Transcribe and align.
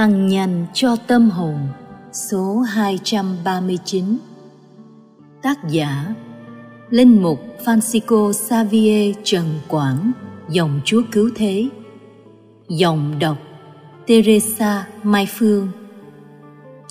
Ăn 0.00 0.28
nhành 0.28 0.66
cho 0.74 0.96
tâm 1.06 1.30
hồn, 1.30 1.58
số 2.12 2.58
239 2.58 4.04
Tác 5.42 5.58
giả, 5.68 6.14
Linh 6.90 7.22
mục 7.22 7.40
Francisco 7.64 8.32
Xavier 8.32 9.16
Trần 9.24 9.44
Quảng, 9.68 10.12
Dòng 10.48 10.80
Chúa 10.84 11.02
Cứu 11.12 11.30
Thế. 11.34 11.68
Dòng 12.68 13.18
đọc, 13.18 13.36
Teresa 14.06 14.86
Mai 15.02 15.26
Phương. 15.30 15.68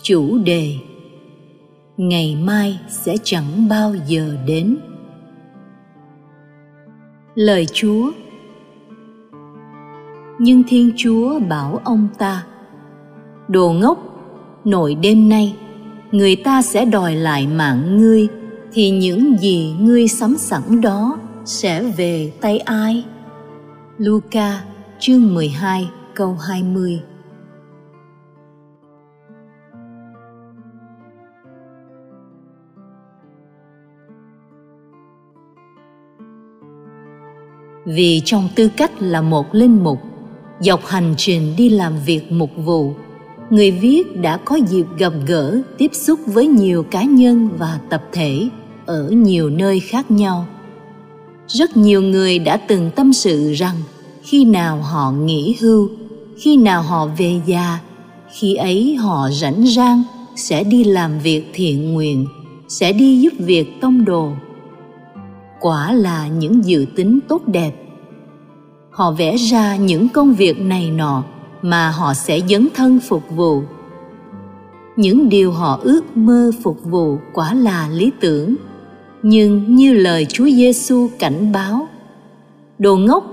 Chủ 0.03 0.37
đề, 0.37 0.75
Ngày 1.97 2.35
mai 2.35 2.79
sẽ 2.89 3.15
chẳng 3.23 3.67
bao 3.69 3.95
giờ 4.07 4.37
đến. 4.47 4.77
Lời 7.35 7.65
Chúa. 7.73 8.11
Nhưng 10.39 10.63
Thiên 10.67 10.91
Chúa 10.97 11.39
bảo 11.39 11.81
ông 11.83 12.07
ta 12.17 12.45
Đồ 13.49 13.71
ngốc, 13.71 13.97
nội 14.65 14.95
đêm 14.95 15.29
nay 15.29 15.55
người 16.11 16.35
ta 16.35 16.61
sẽ 16.61 16.85
đòi 16.85 17.15
lại 17.15 17.47
mạng 17.47 17.97
ngươi 17.97 18.27
thì 18.73 18.89
những 18.89 19.37
gì 19.39 19.75
ngươi 19.79 20.07
sắm 20.07 20.35
sẵn 20.37 20.81
đó 20.81 21.19
sẽ 21.45 21.83
về 21.83 22.31
tay 22.41 22.59
ai? 22.59 23.05
Luca 23.97 24.61
chương 24.99 25.33
12 25.33 25.89
câu 26.13 26.37
20 26.47 27.01
Vì 37.85 38.21
trong 38.25 38.49
tư 38.55 38.69
cách 38.77 38.91
là 38.99 39.21
một 39.21 39.55
linh 39.55 39.83
mục, 39.83 39.99
dọc 40.59 40.85
hành 40.85 41.13
trình 41.17 41.53
đi 41.57 41.69
làm 41.69 41.93
việc 42.05 42.31
mục 42.31 42.49
vụ, 42.57 42.93
người 43.49 43.71
viết 43.71 44.21
đã 44.21 44.37
có 44.37 44.55
dịp 44.55 44.85
gặp 44.97 45.13
gỡ, 45.27 45.61
tiếp 45.77 45.91
xúc 45.93 46.19
với 46.25 46.47
nhiều 46.47 46.83
cá 46.83 47.03
nhân 47.03 47.49
và 47.57 47.79
tập 47.89 48.03
thể 48.11 48.49
ở 48.85 49.09
nhiều 49.09 49.49
nơi 49.49 49.79
khác 49.79 50.11
nhau. 50.11 50.45
Rất 51.47 51.77
nhiều 51.77 52.01
người 52.01 52.39
đã 52.39 52.57
từng 52.57 52.91
tâm 52.95 53.13
sự 53.13 53.53
rằng 53.53 53.75
khi 54.23 54.45
nào 54.45 54.81
họ 54.81 55.11
nghỉ 55.11 55.55
hưu, 55.61 55.89
khi 56.37 56.57
nào 56.57 56.81
họ 56.81 57.07
về 57.17 57.41
già, 57.45 57.79
khi 58.33 58.55
ấy 58.55 58.95
họ 58.95 59.29
rảnh 59.31 59.65
rang 59.67 60.03
sẽ 60.35 60.63
đi 60.63 60.83
làm 60.83 61.19
việc 61.19 61.49
thiện 61.53 61.93
nguyện, 61.93 62.25
sẽ 62.67 62.91
đi 62.91 63.21
giúp 63.21 63.33
việc 63.39 63.81
tông 63.81 64.05
đồ. 64.05 64.31
Quả 65.59 65.93
là 65.93 66.27
những 66.27 66.65
dự 66.65 66.85
tính 66.95 67.19
tốt 67.27 67.47
đẹp. 67.47 67.71
Họ 68.91 69.11
vẽ 69.11 69.37
ra 69.37 69.75
những 69.75 70.09
công 70.09 70.33
việc 70.33 70.59
này 70.59 70.89
nọ 70.89 71.23
mà 71.61 71.89
họ 71.89 72.13
sẽ 72.13 72.39
dấn 72.49 72.67
thân 72.75 72.99
phục 72.99 73.23
vụ. 73.35 73.61
Những 74.95 75.29
điều 75.29 75.51
họ 75.51 75.79
ước 75.83 76.17
mơ 76.17 76.51
phục 76.63 76.83
vụ 76.83 77.17
quả 77.33 77.53
là 77.53 77.89
lý 77.89 78.11
tưởng. 78.19 78.55
Nhưng 79.23 79.75
như 79.75 79.93
lời 79.93 80.25
Chúa 80.25 80.45
Giêsu 80.45 81.09
cảnh 81.19 81.51
báo, 81.51 81.87
đồ 82.79 82.97
ngốc, 82.97 83.23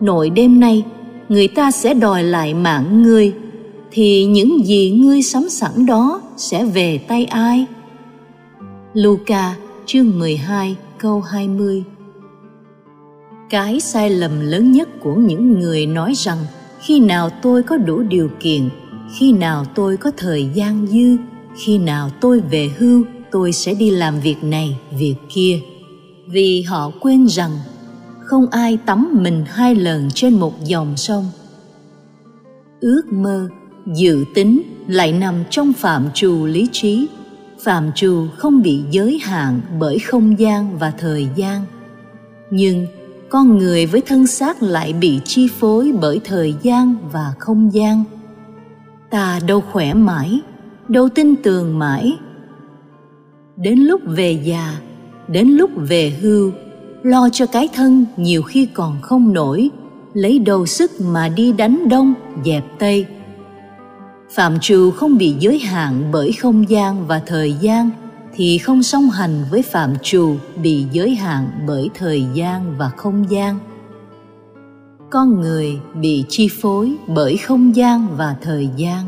nội 0.00 0.30
đêm 0.30 0.60
nay 0.60 0.84
người 1.28 1.48
ta 1.48 1.70
sẽ 1.70 1.94
đòi 1.94 2.24
lại 2.24 2.54
mạng 2.54 3.02
ngươi, 3.02 3.32
thì 3.90 4.24
những 4.24 4.66
gì 4.66 4.90
ngươi 4.90 5.22
sắm 5.22 5.48
sẵn 5.48 5.86
đó 5.86 6.22
sẽ 6.36 6.64
về 6.64 6.98
tay 6.98 7.24
ai? 7.24 7.66
Luca 8.94 9.54
chương 9.86 10.18
12 10.18 10.76
câu 10.98 11.20
20 11.20 11.84
Cái 13.50 13.80
sai 13.80 14.10
lầm 14.10 14.40
lớn 14.40 14.72
nhất 14.72 14.88
của 15.00 15.14
những 15.14 15.60
người 15.60 15.86
nói 15.86 16.12
rằng 16.16 16.38
khi 16.82 17.00
nào 17.00 17.30
tôi 17.42 17.62
có 17.62 17.76
đủ 17.76 18.02
điều 18.02 18.30
kiện, 18.40 18.68
khi 19.14 19.32
nào 19.32 19.64
tôi 19.74 19.96
có 19.96 20.10
thời 20.16 20.48
gian 20.54 20.86
dư, 20.86 21.16
khi 21.56 21.78
nào 21.78 22.10
tôi 22.20 22.40
về 22.40 22.70
hưu, 22.78 23.04
tôi 23.30 23.52
sẽ 23.52 23.74
đi 23.74 23.90
làm 23.90 24.20
việc 24.20 24.44
này, 24.44 24.78
việc 24.98 25.14
kia. 25.28 25.60
Vì 26.26 26.62
họ 26.62 26.90
quên 27.00 27.28
rằng 27.28 27.50
không 28.24 28.46
ai 28.50 28.78
tắm 28.86 29.08
mình 29.12 29.44
hai 29.48 29.74
lần 29.74 30.10
trên 30.14 30.34
một 30.34 30.64
dòng 30.64 30.96
sông. 30.96 31.24
Ước 32.80 33.02
mơ, 33.10 33.48
dự 33.86 34.24
tính 34.34 34.62
lại 34.88 35.12
nằm 35.12 35.34
trong 35.50 35.72
phạm 35.72 36.08
trù 36.14 36.46
lý 36.46 36.68
trí. 36.72 37.06
Phạm 37.64 37.92
trù 37.94 38.26
không 38.36 38.62
bị 38.62 38.80
giới 38.90 39.18
hạn 39.22 39.60
bởi 39.80 39.98
không 39.98 40.38
gian 40.38 40.78
và 40.78 40.90
thời 40.98 41.28
gian. 41.36 41.64
Nhưng 42.50 42.86
con 43.32 43.58
người 43.58 43.86
với 43.86 44.00
thân 44.00 44.26
xác 44.26 44.62
lại 44.62 44.92
bị 44.92 45.20
chi 45.24 45.48
phối 45.48 45.92
bởi 46.00 46.20
thời 46.24 46.54
gian 46.62 46.96
và 47.12 47.34
không 47.38 47.74
gian. 47.74 48.04
Ta 49.10 49.40
đâu 49.46 49.60
khỏe 49.72 49.94
mãi, 49.94 50.40
đâu 50.88 51.08
tin 51.08 51.36
tưởng 51.36 51.78
mãi. 51.78 52.18
Đến 53.56 53.78
lúc 53.78 54.00
về 54.06 54.40
già, 54.44 54.74
đến 55.28 55.48
lúc 55.48 55.70
về 55.76 56.10
hưu, 56.20 56.52
lo 57.02 57.28
cho 57.32 57.46
cái 57.46 57.68
thân 57.74 58.04
nhiều 58.16 58.42
khi 58.42 58.66
còn 58.66 59.00
không 59.02 59.32
nổi, 59.32 59.70
lấy 60.14 60.38
đầu 60.38 60.66
sức 60.66 60.90
mà 61.00 61.28
đi 61.28 61.52
đánh 61.52 61.88
đông, 61.88 62.14
dẹp 62.44 62.64
tây. 62.78 63.06
Phạm 64.30 64.60
trù 64.60 64.90
không 64.90 65.18
bị 65.18 65.34
giới 65.38 65.58
hạn 65.58 66.10
bởi 66.12 66.32
không 66.32 66.70
gian 66.70 67.06
và 67.06 67.22
thời 67.26 67.52
gian 67.52 67.90
thì 68.34 68.58
không 68.58 68.82
song 68.82 69.10
hành 69.10 69.44
với 69.50 69.62
phạm 69.62 69.94
trù 70.02 70.36
bị 70.62 70.86
giới 70.92 71.14
hạn 71.14 71.50
bởi 71.66 71.90
thời 71.94 72.26
gian 72.34 72.74
và 72.78 72.90
không 72.96 73.30
gian. 73.30 73.58
Con 75.10 75.40
người 75.40 75.78
bị 75.94 76.24
chi 76.28 76.48
phối 76.60 76.96
bởi 77.06 77.36
không 77.36 77.76
gian 77.76 78.16
và 78.16 78.36
thời 78.42 78.68
gian. 78.76 79.04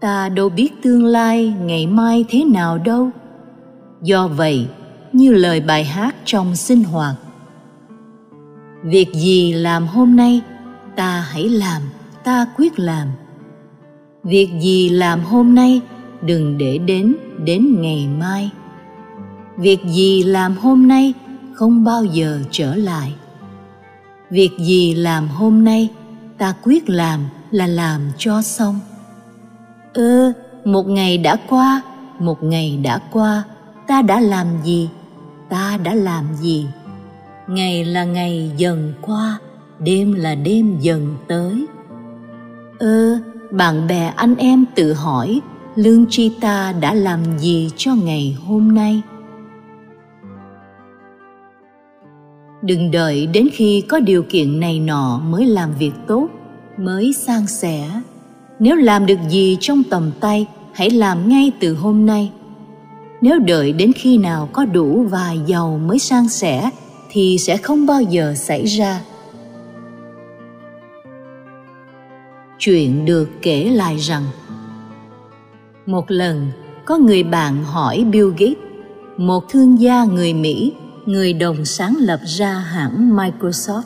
Ta 0.00 0.28
đâu 0.28 0.48
biết 0.48 0.82
tương 0.82 1.04
lai 1.04 1.54
ngày 1.60 1.86
mai 1.86 2.24
thế 2.28 2.44
nào 2.44 2.78
đâu. 2.78 3.10
Do 4.02 4.28
vậy, 4.28 4.68
như 5.12 5.32
lời 5.32 5.60
bài 5.60 5.84
hát 5.84 6.14
trong 6.24 6.56
sinh 6.56 6.84
hoạt, 6.84 7.14
việc 8.82 9.08
gì 9.14 9.52
làm 9.52 9.86
hôm 9.86 10.16
nay, 10.16 10.40
ta 10.96 11.20
hãy 11.30 11.48
làm, 11.48 11.82
ta 12.24 12.46
quyết 12.56 12.78
làm. 12.78 13.08
Việc 14.22 14.50
gì 14.60 14.88
làm 14.88 15.20
hôm 15.20 15.54
nay, 15.54 15.80
đừng 16.22 16.58
để 16.58 16.78
đến 16.78 17.14
đến 17.44 17.80
ngày 17.80 18.08
mai. 18.18 18.50
Việc 19.56 19.78
gì 19.84 20.22
làm 20.22 20.56
hôm 20.56 20.88
nay 20.88 21.14
không 21.54 21.84
bao 21.84 22.04
giờ 22.04 22.40
trở 22.50 22.74
lại. 22.74 23.14
Việc 24.30 24.50
gì 24.58 24.94
làm 24.94 25.28
hôm 25.28 25.64
nay 25.64 25.88
ta 26.38 26.54
quyết 26.62 26.88
làm 26.88 27.20
là 27.50 27.66
làm 27.66 28.00
cho 28.18 28.42
xong. 28.42 28.80
Ơ, 29.94 30.32
một 30.64 30.88
ngày 30.88 31.18
đã 31.18 31.36
qua, 31.48 31.82
một 32.18 32.42
ngày 32.42 32.78
đã 32.82 32.98
qua, 33.12 33.42
ta 33.86 34.02
đã 34.02 34.20
làm 34.20 34.46
gì? 34.64 34.88
Ta 35.48 35.76
đã 35.84 35.94
làm 35.94 36.24
gì? 36.34 36.66
Ngày 37.48 37.84
là 37.84 38.04
ngày 38.04 38.50
dần 38.56 38.94
qua, 39.00 39.38
đêm 39.78 40.12
là 40.12 40.34
đêm 40.34 40.78
dần 40.80 41.16
tới. 41.28 41.66
Ơ, 42.78 43.18
bạn 43.50 43.86
bè 43.86 44.12
anh 44.16 44.34
em 44.36 44.64
tự 44.74 44.92
hỏi 44.92 45.40
lương 45.76 46.06
tri 46.10 46.28
ta 46.40 46.74
đã 46.80 46.94
làm 46.94 47.38
gì 47.38 47.70
cho 47.76 47.94
ngày 47.94 48.36
hôm 48.46 48.74
nay? 48.74 49.02
Đừng 52.62 52.90
đợi 52.90 53.26
đến 53.26 53.48
khi 53.52 53.80
có 53.88 54.00
điều 54.00 54.22
kiện 54.22 54.60
này 54.60 54.80
nọ 54.80 55.20
mới 55.24 55.46
làm 55.46 55.70
việc 55.78 55.92
tốt, 56.06 56.28
mới 56.78 57.12
san 57.12 57.46
sẻ. 57.46 57.90
Nếu 58.58 58.76
làm 58.76 59.06
được 59.06 59.18
gì 59.28 59.56
trong 59.60 59.82
tầm 59.90 60.10
tay, 60.20 60.46
hãy 60.72 60.90
làm 60.90 61.28
ngay 61.28 61.52
từ 61.60 61.74
hôm 61.74 62.06
nay. 62.06 62.32
Nếu 63.20 63.38
đợi 63.38 63.72
đến 63.72 63.92
khi 63.92 64.18
nào 64.18 64.48
có 64.52 64.64
đủ 64.64 65.06
và 65.10 65.32
giàu 65.46 65.78
mới 65.78 65.98
san 65.98 66.28
sẻ, 66.28 66.70
thì 67.10 67.38
sẽ 67.38 67.56
không 67.56 67.86
bao 67.86 68.02
giờ 68.02 68.34
xảy 68.36 68.64
ra. 68.64 69.00
Chuyện 72.58 73.04
được 73.04 73.30
kể 73.42 73.64
lại 73.64 73.96
rằng 73.96 74.22
một 75.86 76.10
lần, 76.10 76.50
có 76.84 76.98
người 76.98 77.22
bạn 77.22 77.64
hỏi 77.64 78.04
bill 78.10 78.30
gates, 78.30 78.58
một 79.16 79.48
thương 79.48 79.80
gia 79.80 80.04
người 80.04 80.34
mỹ, 80.34 80.72
người 81.06 81.32
đồng 81.32 81.64
sáng 81.64 81.96
lập 81.98 82.20
ra 82.24 82.52
hãng 82.52 83.16
microsoft, 83.16 83.82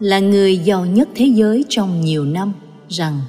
là 0.00 0.18
người 0.18 0.58
giàu 0.58 0.86
nhất 0.86 1.08
thế 1.14 1.26
giới 1.26 1.64
trong 1.68 2.00
nhiều 2.00 2.24
năm, 2.24 2.52
rằng, 2.88 3.20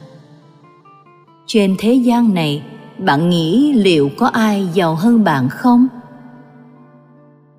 trên 1.47 1.75
thế 1.79 1.93
gian 1.93 2.33
này, 2.33 2.63
bạn 2.97 3.29
nghĩ 3.29 3.73
liệu 3.73 4.09
có 4.17 4.27
ai 4.27 4.67
giàu 4.73 4.95
hơn 4.95 5.23
bạn 5.23 5.49
không? 5.49 5.87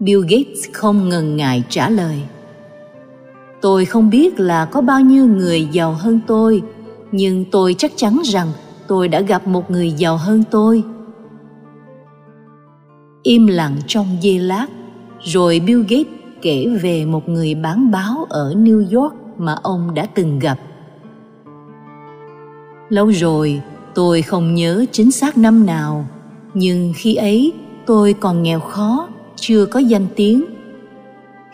Bill 0.01 0.23
gates 0.23 0.65
không 0.73 1.09
ngần 1.09 1.37
ngại 1.37 1.63
trả 1.69 1.91
lời, 1.91 2.21
tôi 3.61 3.85
không 3.85 4.11
biết 4.11 4.41
là 4.41 4.65
có 4.65 4.81
bao 4.81 5.01
nhiêu 5.01 5.27
người 5.27 5.69
giàu 5.73 5.93
hơn 5.93 6.21
tôi, 6.27 6.63
nhưng 7.13 7.45
tôi 7.51 7.75
chắc 7.79 7.93
chắn 7.97 8.21
rằng 8.25 8.49
tôi 8.89 9.09
đã 9.09 9.21
gặp 9.21 9.47
một 9.47 9.71
người 9.71 9.91
giàu 9.91 10.17
hơn 10.17 10.43
tôi. 10.51 10.83
Im 13.23 13.47
lặng 13.47 13.77
trong 13.87 14.07
giây 14.21 14.39
lát, 14.39 14.67
rồi 15.23 15.61
bill 15.67 15.83
gates 15.83 16.07
kể 16.43 16.67
về 16.83 17.05
một 17.05 17.29
người 17.29 17.55
bán 17.55 17.91
báo 17.91 18.27
ở 18.29 18.55
new 18.57 19.01
york 19.01 19.15
mà 19.39 19.57
ông 19.63 19.95
đã 19.95 20.07
từng 20.07 20.39
gặp. 20.39 20.59
Lâu 22.89 23.07
rồi, 23.07 23.61
tôi 23.95 24.23
không 24.23 24.55
nhớ 24.55 24.85
chính 24.93 25.11
xác 25.11 25.39
năm 25.39 25.67
nào, 25.67 26.07
nhưng 26.55 26.93
khi 26.97 27.15
ấy, 27.15 27.53
tôi 27.87 28.13
còn 28.13 28.43
nghèo 28.43 28.61
khó, 28.61 29.09
chưa 29.37 29.67
có 29.67 29.81
danh 29.81 30.07
tiếng. 30.17 30.45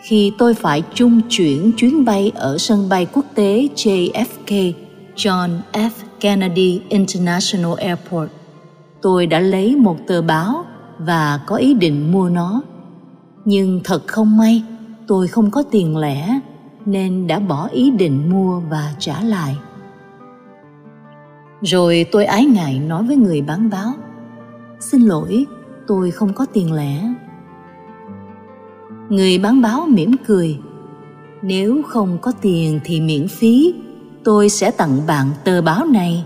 Khi 0.03 0.31
tôi 0.37 0.53
phải 0.53 0.83
trung 0.93 1.21
chuyển 1.29 1.71
chuyến 1.77 2.05
bay 2.05 2.31
ở 2.35 2.57
sân 2.57 2.89
bay 2.89 3.07
quốc 3.13 3.25
tế 3.35 3.67
JFK 3.75 4.73
John 5.15 5.49
F. 5.73 5.89
Kennedy 6.23 6.81
International 6.89 7.73
Airport. 7.77 8.29
Tôi 9.01 9.25
đã 9.25 9.39
lấy 9.39 9.75
một 9.75 9.97
tờ 10.07 10.21
báo 10.21 10.65
và 10.99 11.39
có 11.45 11.55
ý 11.55 11.73
định 11.73 12.11
mua 12.11 12.29
nó. 12.29 12.61
Nhưng 13.45 13.81
thật 13.83 14.07
không 14.07 14.37
may, 14.37 14.63
tôi 15.07 15.27
không 15.27 15.51
có 15.51 15.63
tiền 15.71 15.97
lẻ 15.97 16.39
nên 16.85 17.27
đã 17.27 17.39
bỏ 17.39 17.67
ý 17.67 17.91
định 17.91 18.29
mua 18.29 18.59
và 18.59 18.93
trả 18.99 19.21
lại. 19.21 19.57
Rồi 21.61 22.05
tôi 22.11 22.25
ái 22.25 22.45
ngại 22.45 22.79
nói 22.79 23.03
với 23.03 23.15
người 23.15 23.41
bán 23.41 23.69
báo, 23.69 23.93
xin 24.79 25.01
lỗi, 25.01 25.45
tôi 25.87 26.11
không 26.11 26.33
có 26.33 26.45
tiền 26.53 26.73
lẻ. 26.73 27.13
Người 29.09 29.37
bán 29.37 29.61
báo 29.61 29.85
mỉm 29.89 30.11
cười, 30.27 30.59
nếu 31.41 31.81
không 31.87 32.17
có 32.21 32.31
tiền 32.41 32.79
thì 32.83 33.01
miễn 33.01 33.27
phí 33.27 33.73
tôi 34.23 34.49
sẽ 34.49 34.71
tặng 34.71 35.07
bạn 35.07 35.27
tờ 35.43 35.61
báo 35.61 35.85
này. 35.85 36.25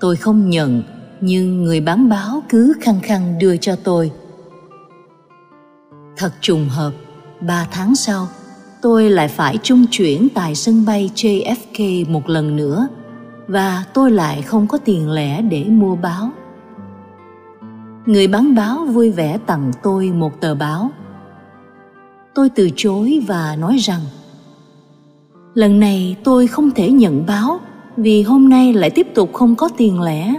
Tôi 0.00 0.16
không 0.16 0.50
nhận, 0.50 0.82
nhưng 1.20 1.62
người 1.62 1.80
bán 1.80 2.08
báo 2.08 2.42
cứ 2.48 2.74
khăng 2.80 3.00
khăng 3.00 3.38
đưa 3.38 3.56
cho 3.56 3.76
tôi. 3.84 4.10
Thật 6.16 6.32
trùng 6.40 6.68
hợp, 6.68 6.92
ba 7.40 7.66
tháng 7.70 7.94
sau, 7.94 8.28
tôi 8.82 9.10
lại 9.10 9.28
phải 9.28 9.58
trung 9.62 9.84
chuyển 9.90 10.28
tại 10.34 10.54
sân 10.54 10.84
bay 10.86 11.10
jfk 11.14 12.10
một 12.10 12.28
lần 12.28 12.56
nữa, 12.56 12.88
và 13.48 13.84
tôi 13.94 14.10
lại 14.10 14.42
không 14.42 14.66
có 14.66 14.78
tiền 14.78 15.10
lẻ 15.10 15.42
để 15.42 15.64
mua 15.64 15.96
báo. 15.96 16.30
Người 18.06 18.26
bán 18.26 18.54
báo 18.54 18.84
vui 18.84 19.10
vẻ 19.10 19.38
tặng 19.46 19.72
tôi 19.82 20.10
một 20.10 20.40
tờ 20.40 20.54
báo. 20.54 20.90
Tôi 22.34 22.48
từ 22.48 22.70
chối 22.76 23.22
và 23.26 23.56
nói 23.56 23.76
rằng 23.76 24.00
lần 25.58 25.80
này 25.80 26.16
tôi 26.24 26.46
không 26.46 26.70
thể 26.70 26.90
nhận 26.90 27.26
báo 27.26 27.60
vì 27.96 28.22
hôm 28.22 28.48
nay 28.48 28.72
lại 28.72 28.90
tiếp 28.90 29.06
tục 29.14 29.32
không 29.32 29.56
có 29.56 29.68
tiền 29.76 30.00
lẻ. 30.00 30.34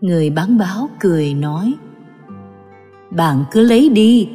Người 0.00 0.30
bán 0.30 0.58
báo 0.58 0.88
cười 1.00 1.34
nói 1.34 1.74
bạn 3.10 3.44
cứ 3.50 3.60
lấy 3.60 3.88
đi 3.88 4.28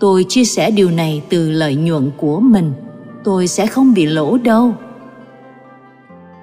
tôi 0.00 0.24
chia 0.28 0.44
sẻ 0.44 0.70
điều 0.70 0.90
này 0.90 1.22
từ 1.28 1.50
lợi 1.50 1.76
nhuận 1.76 2.10
của 2.16 2.40
mình 2.40 2.72
tôi 3.24 3.46
sẽ 3.46 3.66
không 3.66 3.94
bị 3.94 4.06
lỗ 4.06 4.38
đâu. 4.38 4.74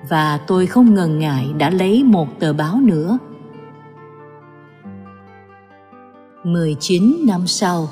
Và 0.09 0.39
tôi 0.47 0.65
không 0.65 0.95
ngần 0.95 1.19
ngại 1.19 1.47
đã 1.57 1.69
lấy 1.69 2.03
một 2.03 2.39
tờ 2.39 2.53
báo 2.53 2.79
nữa. 2.81 3.17
19 6.43 7.25
năm 7.27 7.47
sau, 7.47 7.89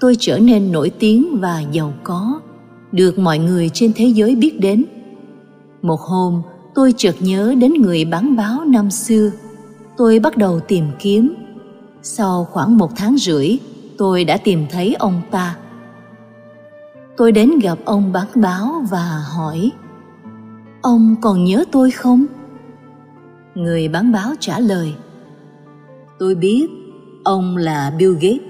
tôi 0.00 0.16
trở 0.18 0.38
nên 0.38 0.72
nổi 0.72 0.90
tiếng 0.98 1.40
và 1.40 1.60
giàu 1.72 1.92
có, 2.02 2.40
được 2.94 3.18
mọi 3.18 3.38
người 3.38 3.68
trên 3.68 3.92
thế 3.96 4.04
giới 4.04 4.36
biết 4.36 4.60
đến. 4.60 4.84
Một 5.82 6.00
hôm, 6.00 6.42
tôi 6.74 6.94
chợt 6.96 7.14
nhớ 7.20 7.54
đến 7.58 7.72
người 7.72 8.04
bán 8.04 8.36
báo 8.36 8.64
năm 8.64 8.90
xưa. 8.90 9.30
Tôi 9.96 10.18
bắt 10.18 10.36
đầu 10.36 10.60
tìm 10.60 10.84
kiếm. 10.98 11.34
Sau 12.02 12.44
khoảng 12.44 12.78
một 12.78 12.90
tháng 12.96 13.16
rưỡi, 13.18 13.58
tôi 13.98 14.24
đã 14.24 14.36
tìm 14.36 14.66
thấy 14.70 14.94
ông 14.94 15.22
ta. 15.30 15.56
Tôi 17.16 17.32
đến 17.32 17.50
gặp 17.62 17.78
ông 17.84 18.12
bán 18.12 18.26
báo 18.34 18.84
và 18.90 19.24
hỏi 19.36 19.70
Ông 20.82 21.16
còn 21.20 21.44
nhớ 21.44 21.64
tôi 21.72 21.90
không? 21.90 22.26
Người 23.54 23.88
bán 23.88 24.12
báo 24.12 24.32
trả 24.40 24.58
lời 24.58 24.94
Tôi 26.18 26.34
biết 26.34 26.66
Ông 27.24 27.56
là 27.56 27.92
Bill 27.98 28.14
Gates. 28.14 28.40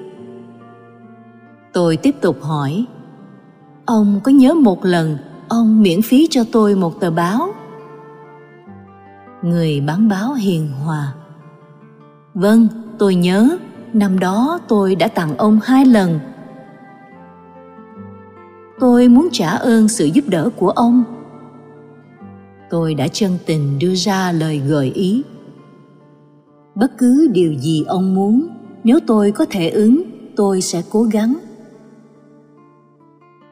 Tôi 1.72 1.96
tiếp 1.96 2.14
tục 2.20 2.42
hỏi, 2.42 2.84
ông 3.86 4.20
có 4.24 4.32
nhớ 4.32 4.54
một 4.54 4.84
lần 4.84 5.16
ông 5.48 5.82
miễn 5.82 6.02
phí 6.02 6.26
cho 6.30 6.44
tôi 6.52 6.74
một 6.74 7.00
tờ 7.00 7.10
báo? 7.10 7.48
Người 9.42 9.80
bán 9.80 10.08
báo 10.08 10.34
hiền 10.34 10.68
hòa. 10.84 11.14
Vâng, 12.34 12.68
tôi 12.98 13.14
nhớ, 13.14 13.58
năm 13.92 14.18
đó 14.18 14.60
tôi 14.68 14.94
đã 14.94 15.08
tặng 15.08 15.36
ông 15.36 15.60
hai 15.62 15.84
lần. 15.84 16.20
Tôi 18.80 19.08
muốn 19.08 19.28
trả 19.32 19.48
ơn 19.48 19.88
sự 19.88 20.04
giúp 20.04 20.24
đỡ 20.28 20.50
của 20.56 20.70
ông. 20.70 21.04
Tôi 22.70 22.94
đã 22.94 23.08
chân 23.08 23.38
tình 23.46 23.78
đưa 23.78 23.94
ra 23.94 24.32
lời 24.32 24.58
gợi 24.58 24.90
ý. 24.94 25.22
Bất 26.74 26.98
cứ 26.98 27.28
điều 27.32 27.54
gì 27.54 27.84
ông 27.88 28.14
muốn 28.14 28.48
nếu 28.84 28.98
tôi 29.06 29.32
có 29.32 29.46
thể 29.50 29.70
ứng 29.70 30.02
tôi 30.36 30.60
sẽ 30.60 30.82
cố 30.90 31.02
gắng 31.02 31.38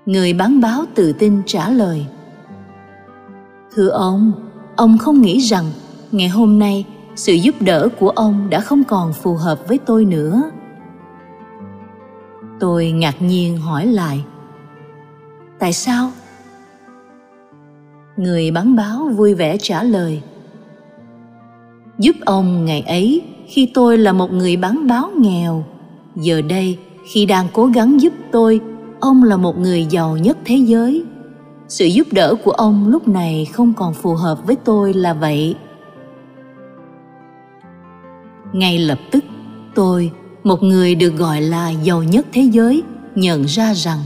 người 0.07 0.33
bán 0.33 0.61
báo 0.61 0.85
tự 0.95 1.13
tin 1.13 1.43
trả 1.47 1.69
lời. 1.69 2.07
Thưa 3.75 3.89
ông 3.89 4.33
ông 4.77 4.99
không 4.99 5.23
nghĩ 5.23 5.39
rằng 5.39 5.65
ngày 6.13 6.29
hôm 6.29 6.59
nay 6.59 6.85
sự 7.17 7.33
giúp 7.33 7.55
đỡ 7.61 7.89
của 7.99 8.09
ông 8.09 8.51
đã 8.51 8.61
không 8.61 8.85
còn 8.85 9.13
phù 9.13 9.35
hợp 9.35 9.69
với 9.69 9.79
tôi 9.79 10.05
nữa. 10.05 10.43
Tôi 12.61 12.91
ngạc 12.91 13.23
nhiên 13.23 13.57
hỏi 13.57 13.87
lại. 13.87 14.25
Tại 15.59 15.73
sao? 15.73 16.11
Người 18.17 18.51
bán 18.51 18.77
báo 18.77 19.09
vui 19.17 19.35
vẻ 19.35 19.57
trả 19.61 19.83
lời. 19.83 20.23
Giúp 21.99 22.17
ông 22.25 22.65
ngày 22.65 22.81
ấy 22.81 23.23
khi 23.47 23.71
tôi 23.75 23.99
là 23.99 24.13
một 24.13 24.33
người 24.33 24.57
bán 24.57 24.87
báo 24.87 25.11
nghèo. 25.17 25.65
Giờ 26.17 26.43
đây 26.43 26.79
khi 27.13 27.27
đang 27.27 27.47
cố 27.53 27.67
gắng 27.67 28.01
giúp 28.01 28.13
tôi 28.33 28.61
ông 29.03 29.23
là 29.23 29.37
một 29.37 29.59
người 29.59 29.87
giàu 29.91 30.17
nhất 30.17 30.39
thế 30.45 30.57
giới. 30.57 31.05
Sự 31.69 31.87
giúp 31.87 32.07
đỡ 32.13 32.35
của 32.45 32.51
ông 32.51 32.89
lúc 32.89 33.09
này 33.09 33.49
không 33.53 33.73
còn 33.75 33.95
phù 33.95 34.15
hợp 34.15 34.47
với 34.47 34.57
tôi 34.57 34.95
là 34.95 35.15
vậy. 35.15 35.55
Ngay 38.53 38.79
lập 38.79 38.99
tức, 39.11 39.25
tôi, 39.75 40.11
một 40.45 40.63
người 40.63 40.95
được 40.95 41.17
gọi 41.17 41.41
là 41.41 41.71
giàu 41.71 42.03
nhất 42.03 42.27
thế 42.33 42.43
giới, 42.43 42.83
nhận 43.15 43.45
ra 43.45 43.75
rằng 43.75 43.99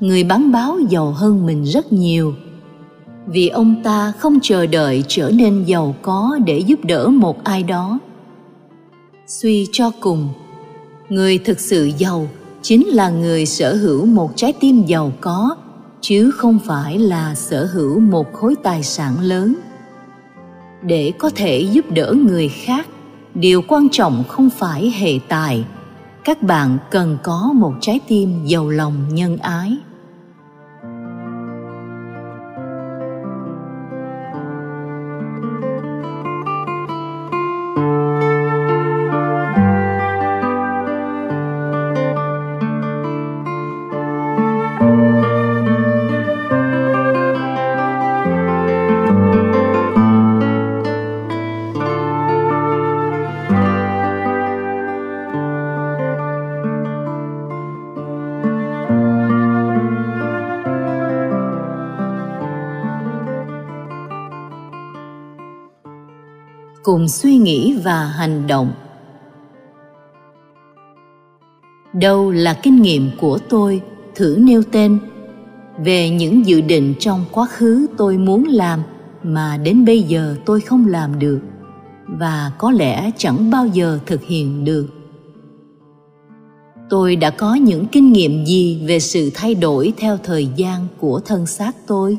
người 0.00 0.24
bán 0.24 0.52
báo 0.52 0.78
giàu 0.88 1.10
hơn 1.10 1.46
mình 1.46 1.64
rất 1.64 1.92
nhiều. 1.92 2.34
Vì 3.26 3.48
ông 3.48 3.82
ta 3.84 4.12
không 4.18 4.38
chờ 4.42 4.66
đợi 4.66 5.04
trở 5.08 5.30
nên 5.30 5.64
giàu 5.64 5.94
có 6.02 6.38
để 6.46 6.58
giúp 6.58 6.84
đỡ 6.84 7.08
một 7.08 7.44
ai 7.44 7.62
đó. 7.62 7.98
Suy 9.26 9.66
cho 9.72 9.90
cùng, 10.00 10.28
người 11.08 11.38
thực 11.38 11.60
sự 11.60 11.90
giàu 11.98 12.28
chính 12.62 12.86
là 12.86 13.10
người 13.10 13.46
sở 13.46 13.74
hữu 13.74 14.06
một 14.06 14.32
trái 14.36 14.52
tim 14.60 14.84
giàu 14.86 15.12
có, 15.20 15.56
chứ 16.00 16.30
không 16.30 16.58
phải 16.66 16.98
là 16.98 17.34
sở 17.34 17.68
hữu 17.72 18.00
một 18.00 18.32
khối 18.32 18.54
tài 18.62 18.82
sản 18.82 19.20
lớn. 19.20 19.54
Để 20.82 21.12
có 21.18 21.30
thể 21.34 21.60
giúp 21.72 21.84
đỡ 21.90 22.14
người 22.26 22.48
khác, 22.48 22.86
điều 23.34 23.62
quan 23.68 23.88
trọng 23.88 24.24
không 24.28 24.50
phải 24.50 24.90
hệ 24.98 25.18
tài. 25.28 25.64
Các 26.24 26.42
bạn 26.42 26.78
cần 26.90 27.18
có 27.22 27.52
một 27.54 27.74
trái 27.80 28.00
tim 28.08 28.44
giàu 28.46 28.68
lòng 28.68 28.94
nhân 29.14 29.36
ái. 29.36 29.76
Cùng 66.90 67.08
suy 67.08 67.36
nghĩ 67.36 67.78
và 67.84 68.04
hành 68.04 68.46
động. 68.46 68.72
Đâu 71.92 72.30
là 72.30 72.54
kinh 72.62 72.82
nghiệm 72.82 73.10
của 73.20 73.38
tôi 73.48 73.82
thử 74.14 74.36
nêu 74.40 74.62
tên 74.72 74.98
về 75.84 76.10
những 76.10 76.46
dự 76.46 76.60
định 76.60 76.94
trong 76.98 77.24
quá 77.32 77.46
khứ 77.46 77.86
tôi 77.96 78.18
muốn 78.18 78.44
làm 78.44 78.82
mà 79.22 79.56
đến 79.56 79.84
bây 79.84 80.02
giờ 80.02 80.36
tôi 80.46 80.60
không 80.60 80.86
làm 80.86 81.18
được 81.18 81.40
và 82.06 82.52
có 82.58 82.70
lẽ 82.70 83.10
chẳng 83.16 83.50
bao 83.50 83.66
giờ 83.66 83.98
thực 84.06 84.22
hiện 84.22 84.64
được. 84.64 84.86
Tôi 86.88 87.16
đã 87.16 87.30
có 87.30 87.54
những 87.54 87.86
kinh 87.86 88.12
nghiệm 88.12 88.44
gì 88.46 88.82
về 88.86 89.00
sự 89.00 89.30
thay 89.34 89.54
đổi 89.54 89.92
theo 89.96 90.18
thời 90.24 90.48
gian 90.56 90.86
của 90.98 91.20
thân 91.20 91.46
xác 91.46 91.72
tôi, 91.86 92.18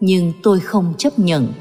nhưng 0.00 0.32
tôi 0.42 0.60
không 0.60 0.94
chấp 0.98 1.18
nhận 1.18 1.52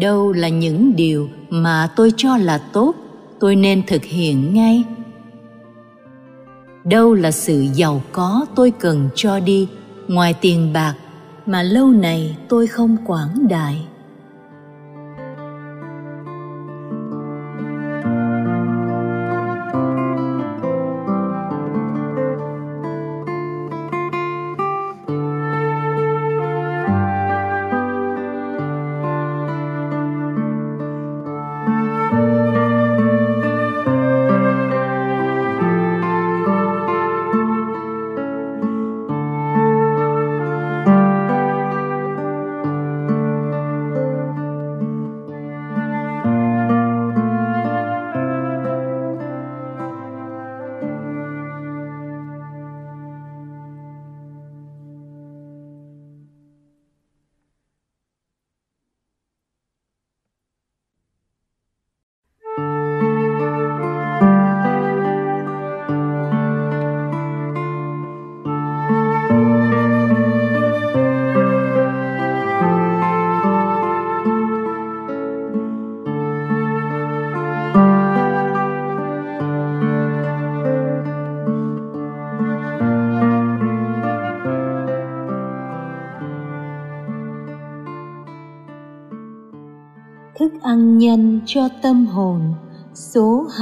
đâu 0.00 0.32
là 0.32 0.48
những 0.48 0.96
điều 0.96 1.28
mà 1.50 1.88
tôi 1.96 2.12
cho 2.16 2.36
là 2.36 2.58
tốt, 2.58 2.94
tôi 3.40 3.56
nên 3.56 3.82
thực 3.86 4.04
hiện 4.04 4.54
ngay. 4.54 4.84
Đâu 6.84 7.14
là 7.14 7.30
sự 7.30 7.66
giàu 7.74 8.02
có 8.12 8.46
tôi 8.54 8.70
cần 8.70 9.08
cho 9.14 9.40
đi, 9.40 9.68
ngoài 10.08 10.34
tiền 10.40 10.72
bạc 10.72 10.94
mà 11.46 11.62
lâu 11.62 11.90
này 11.90 12.36
tôi 12.48 12.66
không 12.66 12.96
quảng 13.06 13.48
đại. 13.48 13.86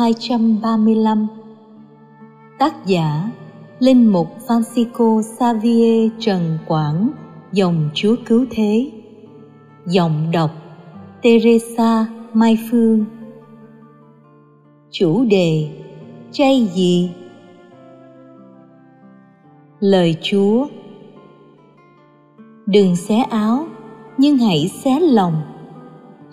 235 0.04 1.26
Tác 2.58 2.86
giả 2.86 3.30
Linh 3.78 4.12
mục 4.12 4.26
Francisco 4.46 5.22
Xavier 5.22 6.12
Trần 6.18 6.58
Quảng 6.66 7.10
Dòng 7.52 7.90
Chúa 7.94 8.16
Cứu 8.26 8.44
Thế. 8.50 8.90
Giọng 9.86 10.30
đọc 10.32 10.50
Teresa 11.22 12.06
Mai 12.32 12.58
Phương. 12.70 13.04
Chủ 14.90 15.24
đề 15.24 15.68
Chay 16.32 16.68
gì? 16.74 17.10
Lời 19.80 20.16
Chúa. 20.22 20.66
Đừng 22.66 22.96
xé 22.96 23.16
áo, 23.30 23.66
nhưng 24.18 24.38
hãy 24.38 24.68
xé 24.68 25.00
lòng 25.00 25.53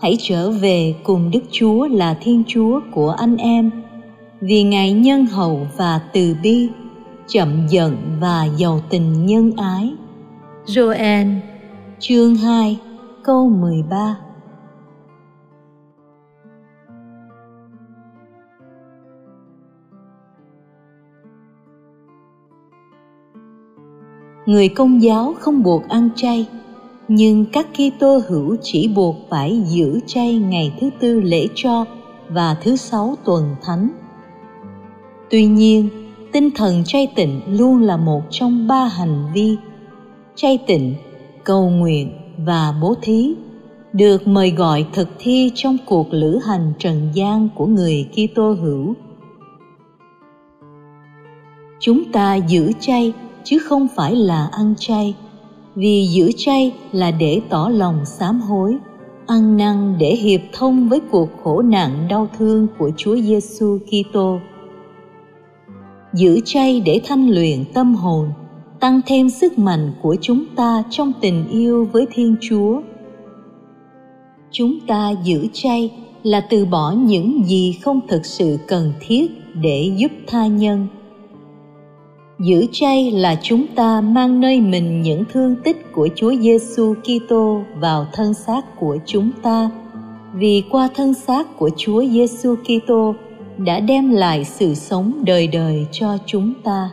hãy 0.02 0.18
trở 0.20 0.52
về 0.52 0.96
cùng 1.04 1.32
Đức 1.32 1.40
Chúa 1.52 1.88
là 1.88 2.18
Thiên 2.22 2.44
Chúa 2.48 2.80
của 2.92 3.10
anh 3.10 3.38
em, 3.38 3.72
vì 4.42 4.64
Ngài 4.64 4.92
nhân 4.92 5.26
hậu 5.26 5.68
và 5.78 6.02
từ 6.14 6.36
bi, 6.44 6.70
chậm 7.28 7.68
giận 7.70 7.98
và 8.22 8.46
giàu 8.58 8.82
tình 8.90 9.26
nhân 9.26 9.52
ái. 9.58 9.94
Joel. 10.66 11.40
Chương 12.00 12.36
2 12.36 12.80
câu 13.24 13.50
13 13.50 14.16
Người 24.46 24.70
công 24.70 25.02
giáo 25.02 25.34
không 25.40 25.64
buộc 25.64 25.88
ăn 25.90 26.10
chay 26.16 26.48
nhưng 27.14 27.46
các 27.46 27.68
Kitô 27.74 28.22
hữu 28.28 28.56
chỉ 28.62 28.88
buộc 28.88 29.16
phải 29.30 29.62
giữ 29.66 30.00
chay 30.06 30.36
ngày 30.36 30.74
thứ 30.82 30.90
tư 31.00 31.22
lễ 31.22 31.48
cho 31.56 31.86
và 32.30 32.58
thứ 32.64 32.76
sáu 32.76 33.16
tuần 33.26 33.56
thánh. 33.62 33.90
Tuy 35.30 35.46
nhiên, 35.46 35.90
tinh 36.32 36.50
thần 36.56 36.84
chay 36.86 37.08
tịnh 37.16 37.42
luôn 37.48 37.82
là 37.82 37.98
một 37.98 38.22
trong 38.30 38.68
ba 38.68 38.86
hành 38.86 39.32
vi 39.34 39.58
chay 40.36 40.60
tịnh, 40.68 40.96
cầu 41.44 41.70
nguyện 41.70 42.12
và 42.38 42.74
bố 42.82 42.96
thí 43.02 43.34
được 43.94 44.28
mời 44.28 44.52
gọi 44.52 44.86
thực 44.94 45.08
thi 45.20 45.52
trong 45.56 45.78
cuộc 45.86 46.08
lữ 46.12 46.40
hành 46.46 46.74
trần 46.80 47.10
gian 47.14 47.50
của 47.56 47.66
người 47.66 48.06
Kitô 48.12 48.54
hữu. 48.54 48.94
Chúng 51.80 52.12
ta 52.12 52.36
giữ 52.36 52.72
chay 52.80 53.14
chứ 53.44 53.60
không 53.60 53.88
phải 53.96 54.16
là 54.16 54.50
ăn 54.52 54.74
chay 54.78 55.16
vì 55.76 56.08
giữ 56.12 56.32
chay 56.38 56.74
là 56.92 57.12
để 57.12 57.42
tỏ 57.50 57.70
lòng 57.74 58.06
sám 58.06 58.42
hối 58.42 58.78
ăn 59.28 59.58
năn 59.58 59.96
để 60.00 60.16
hiệp 60.16 60.42
thông 60.54 60.90
với 60.90 61.00
cuộc 61.12 61.30
khổ 61.44 61.62
nạn 61.62 62.08
đau 62.10 62.30
thương 62.38 62.68
của 62.78 62.92
Chúa 62.98 63.16
Giêsu 63.16 63.80
Kitô. 63.80 64.40
Giữ 66.14 66.40
chay 66.46 66.80
để 66.86 67.02
thanh 67.04 67.30
luyện 67.30 67.64
tâm 67.74 67.96
hồn, 67.96 68.30
tăng 68.80 69.02
thêm 69.06 69.30
sức 69.30 69.60
mạnh 69.60 69.94
của 70.02 70.16
chúng 70.22 70.46
ta 70.56 70.84
trong 70.90 71.14
tình 71.22 71.48
yêu 71.48 71.88
với 71.92 72.06
Thiên 72.14 72.36
Chúa. 72.42 72.82
Chúng 74.52 74.80
ta 74.88 75.14
giữ 75.24 75.48
chay 75.54 75.92
là 76.24 76.42
từ 76.50 76.66
bỏ 76.66 76.92
những 76.92 77.44
gì 77.46 77.78
không 77.84 78.00
thực 78.08 78.26
sự 78.26 78.58
cần 78.68 78.94
thiết 79.00 79.32
để 79.54 79.92
giúp 79.98 80.12
tha 80.28 80.48
nhân 80.48 80.88
Giữ 82.44 82.66
chay 82.72 83.12
là 83.12 83.36
chúng 83.42 83.68
ta 83.76 84.02
mang 84.02 84.40
nơi 84.40 84.62
mình 84.62 85.02
những 85.02 85.24
thương 85.34 85.56
tích 85.64 85.92
của 85.94 86.10
Chúa 86.16 86.34
Giêsu 86.36 86.96
Kitô 87.04 87.62
vào 87.76 88.06
thân 88.14 88.34
xác 88.34 88.80
của 88.80 88.98
chúng 89.06 89.32
ta, 89.42 89.70
vì 90.34 90.64
qua 90.72 90.90
thân 90.96 91.14
xác 91.14 91.58
của 91.58 91.70
Chúa 91.78 92.06
Giêsu 92.06 92.56
Kitô 92.56 93.16
đã 93.58 93.80
đem 93.80 94.10
lại 94.10 94.44
sự 94.44 94.74
sống 94.74 95.14
đời 95.26 95.48
đời 95.48 95.88
cho 95.92 96.18
chúng 96.26 96.54
ta. 96.64 96.90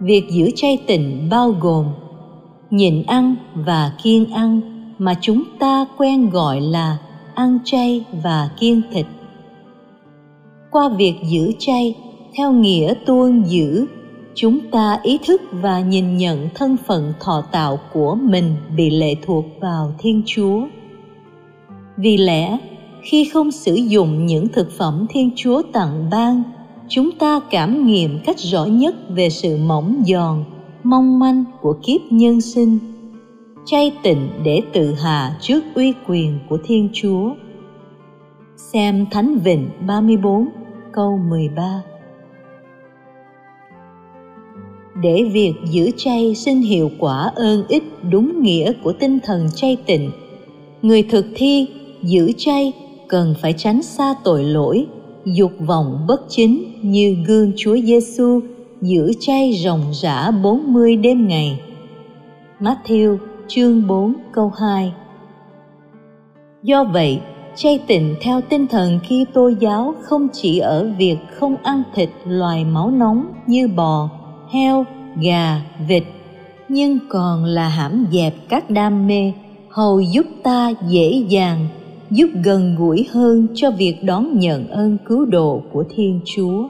Việc 0.00 0.24
giữ 0.30 0.50
chay 0.54 0.78
tịnh 0.86 1.28
bao 1.30 1.50
gồm 1.60 1.86
nhịn 2.70 3.02
ăn 3.06 3.36
và 3.54 3.92
kiêng 4.02 4.32
ăn 4.32 4.60
mà 4.98 5.14
chúng 5.20 5.42
ta 5.58 5.86
quen 5.96 6.30
gọi 6.30 6.60
là 6.60 6.98
ăn 7.34 7.58
chay 7.64 8.04
và 8.22 8.50
kiêng 8.60 8.82
thịt. 8.92 9.06
Qua 10.70 10.88
việc 10.88 11.14
giữ 11.22 11.52
chay, 11.58 11.94
theo 12.36 12.52
nghĩa 12.52 12.94
tuôn 13.06 13.42
giữ, 13.46 13.86
chúng 14.34 14.58
ta 14.70 14.98
ý 15.02 15.18
thức 15.26 15.42
và 15.52 15.80
nhìn 15.80 16.16
nhận 16.16 16.48
thân 16.54 16.76
phận 16.86 17.12
thọ 17.20 17.42
tạo 17.52 17.78
của 17.92 18.14
mình 18.14 18.54
bị 18.76 18.90
lệ 18.90 19.14
thuộc 19.26 19.44
vào 19.60 19.92
thiên 19.98 20.22
chúa 20.26 20.66
vì 21.96 22.16
lẽ, 22.16 22.58
khi 23.02 23.24
không 23.24 23.50
sử 23.50 23.74
dụng 23.74 24.26
những 24.26 24.48
thực 24.48 24.70
phẩm 24.70 25.06
thiên 25.10 25.30
chúa 25.36 25.62
tặng 25.72 26.10
ban, 26.10 26.42
chúng 26.88 27.10
ta 27.10 27.40
cảm 27.50 27.86
nghiệm 27.86 28.18
cách 28.24 28.38
rõ 28.38 28.64
nhất 28.64 28.94
về 29.08 29.30
sự 29.30 29.56
mỏng 29.56 30.02
giòn, 30.06 30.44
mong 30.82 31.18
manh 31.18 31.44
của 31.60 31.76
kiếp 31.82 32.00
nhân 32.10 32.40
sinh, 32.40 32.78
chay 33.64 33.92
tịnh 34.02 34.28
để 34.44 34.62
tự 34.72 34.94
hạ 34.94 35.36
trước 35.40 35.64
uy 35.74 35.94
quyền 36.08 36.38
của 36.48 36.58
Thiên 36.64 36.88
Chúa. 36.92 37.30
Xem 38.56 39.06
Thánh 39.10 39.38
Vịnh 39.38 39.68
34 39.86 40.48
câu 40.92 41.18
13 41.28 41.82
để 45.02 45.30
việc 45.32 45.52
giữ 45.70 45.90
chay 45.96 46.34
sinh 46.34 46.60
hiệu 46.60 46.90
quả 46.98 47.30
ơn 47.34 47.64
ích 47.68 47.84
đúng 48.10 48.42
nghĩa 48.42 48.72
của 48.82 48.92
tinh 48.92 49.18
thần 49.24 49.48
chay 49.54 49.76
tịnh 49.86 50.10
người 50.82 51.02
thực 51.02 51.26
thi 51.34 51.66
giữ 52.02 52.32
chay 52.36 52.72
cần 53.08 53.34
phải 53.42 53.52
tránh 53.52 53.82
xa 53.82 54.14
tội 54.24 54.44
lỗi 54.44 54.86
dục 55.24 55.52
vọng 55.66 56.04
bất 56.08 56.20
chính 56.28 56.64
như 56.82 57.16
gương 57.26 57.52
Chúa 57.56 57.76
Giêsu 57.76 58.40
giữ 58.80 59.12
chay 59.20 59.52
ròng 59.64 59.82
rã 59.92 60.30
40 60.42 60.96
đêm 60.96 61.28
ngày. 61.28 61.60
Matthew 62.60 63.16
chương 63.48 63.86
4 63.86 64.14
câu 64.32 64.52
2 64.58 64.92
Do 66.62 66.84
vậy, 66.84 67.20
chay 67.56 67.78
tịnh 67.86 68.14
theo 68.20 68.40
tinh 68.40 68.66
thần 68.66 68.98
khi 69.02 69.24
tô 69.32 69.50
giáo 69.60 69.94
không 70.02 70.28
chỉ 70.32 70.58
ở 70.58 70.90
việc 70.98 71.16
không 71.34 71.56
ăn 71.62 71.82
thịt 71.94 72.10
loài 72.26 72.64
máu 72.64 72.90
nóng 72.90 73.26
như 73.46 73.68
bò, 73.68 74.10
heo, 74.50 74.84
gà, 75.22 75.62
vịt 75.88 76.04
nhưng 76.68 76.98
còn 77.08 77.44
là 77.44 77.68
hãm 77.68 78.06
dẹp 78.12 78.34
các 78.48 78.70
đam 78.70 79.06
mê 79.06 79.32
hầu 79.70 80.00
giúp 80.00 80.26
ta 80.42 80.72
dễ 80.88 81.24
dàng 81.28 81.68
giúp 82.10 82.30
gần 82.44 82.76
gũi 82.78 83.06
hơn 83.10 83.46
cho 83.54 83.70
việc 83.70 84.04
đón 84.04 84.38
nhận 84.38 84.68
ơn 84.68 84.96
cứu 85.08 85.24
độ 85.24 85.62
của 85.72 85.84
thiên 85.90 86.20
chúa. 86.24 86.68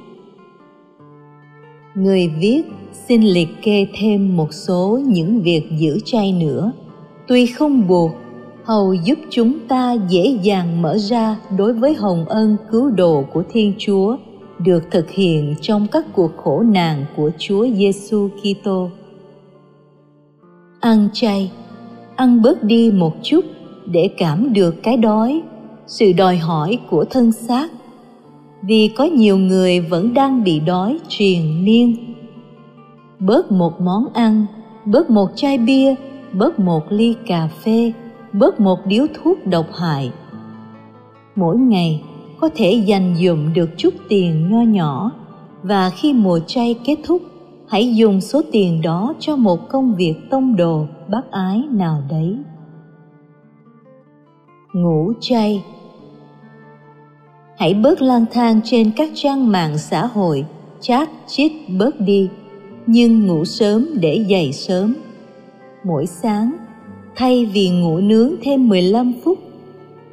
Người 1.94 2.28
viết 2.40 2.62
xin 3.08 3.22
liệt 3.22 3.48
kê 3.62 3.86
thêm 3.94 4.36
một 4.36 4.52
số 4.52 5.00
những 5.06 5.42
việc 5.42 5.62
giữ 5.78 5.98
chay 6.04 6.32
nữa. 6.32 6.72
Tuy 7.28 7.46
không 7.46 7.88
buộc 7.88 8.10
hầu 8.64 8.94
giúp 8.94 9.18
chúng 9.30 9.58
ta 9.68 9.96
dễ 10.08 10.38
dàng 10.42 10.82
mở 10.82 10.98
ra 10.98 11.36
đối 11.58 11.72
với 11.72 11.94
hồng 11.94 12.24
ân 12.28 12.56
cứu 12.70 12.90
độ 12.90 13.24
của 13.32 13.42
thiên 13.52 13.72
chúa 13.78 14.16
được 14.58 14.90
thực 14.90 15.10
hiện 15.10 15.54
trong 15.60 15.86
các 15.92 16.04
cuộc 16.12 16.36
khổ 16.36 16.62
nạn 16.62 17.04
của 17.16 17.30
chúa 17.38 17.66
giêsu 17.68 18.28
kitô. 18.28 18.90
Ăn 20.80 21.08
chay, 21.12 21.52
ăn 22.16 22.42
bớt 22.42 22.62
đi 22.62 22.90
một 22.94 23.12
chút 23.22 23.44
để 23.86 24.10
cảm 24.18 24.52
được 24.52 24.82
cái 24.82 24.96
đói, 24.96 25.42
sự 25.86 26.12
đòi 26.12 26.36
hỏi 26.36 26.78
của 26.90 27.04
thân 27.04 27.32
xác. 27.32 27.68
Vì 28.62 28.88
có 28.88 29.04
nhiều 29.04 29.38
người 29.38 29.80
vẫn 29.80 30.14
đang 30.14 30.44
bị 30.44 30.60
đói 30.60 30.98
triền 31.08 31.64
miên. 31.64 32.14
Bớt 33.18 33.52
một 33.52 33.80
món 33.80 34.06
ăn, 34.14 34.46
bớt 34.84 35.10
một 35.10 35.28
chai 35.34 35.58
bia, 35.58 35.94
bớt 36.32 36.58
một 36.58 36.82
ly 36.88 37.14
cà 37.26 37.48
phê, 37.64 37.92
bớt 38.32 38.60
một 38.60 38.78
điếu 38.86 39.06
thuốc 39.14 39.46
độc 39.46 39.66
hại. 39.74 40.12
Mỗi 41.36 41.56
ngày 41.56 42.02
có 42.40 42.50
thể 42.54 42.82
dành 42.86 43.14
dụm 43.16 43.54
được 43.54 43.70
chút 43.76 43.94
tiền 44.08 44.48
nho 44.50 44.60
nhỏ. 44.60 45.12
Và 45.62 45.90
khi 45.90 46.12
mùa 46.12 46.40
chay 46.46 46.74
kết 46.84 46.96
thúc, 47.04 47.22
hãy 47.68 47.96
dùng 47.96 48.20
số 48.20 48.42
tiền 48.52 48.82
đó 48.82 49.14
cho 49.20 49.36
một 49.36 49.68
công 49.68 49.94
việc 49.94 50.14
tông 50.30 50.56
đồ 50.56 50.86
bác 51.08 51.30
ái 51.30 51.62
nào 51.70 52.02
đấy. 52.10 52.36
Ngủ 54.72 55.12
chay 55.20 55.62
hãy 57.58 57.74
bớt 57.74 58.02
lang 58.02 58.24
thang 58.32 58.60
trên 58.64 58.90
các 58.96 59.10
trang 59.14 59.52
mạng 59.52 59.78
xã 59.78 60.06
hội, 60.06 60.44
chat 60.80 61.08
chít 61.26 61.52
bớt 61.78 62.00
đi, 62.00 62.28
nhưng 62.86 63.26
ngủ 63.26 63.44
sớm 63.44 63.88
để 64.00 64.24
dậy 64.28 64.52
sớm. 64.52 64.94
Mỗi 65.84 66.06
sáng, 66.06 66.52
thay 67.16 67.46
vì 67.46 67.70
ngủ 67.70 67.98
nướng 67.98 68.34
thêm 68.42 68.68
15 68.68 69.12
phút 69.24 69.38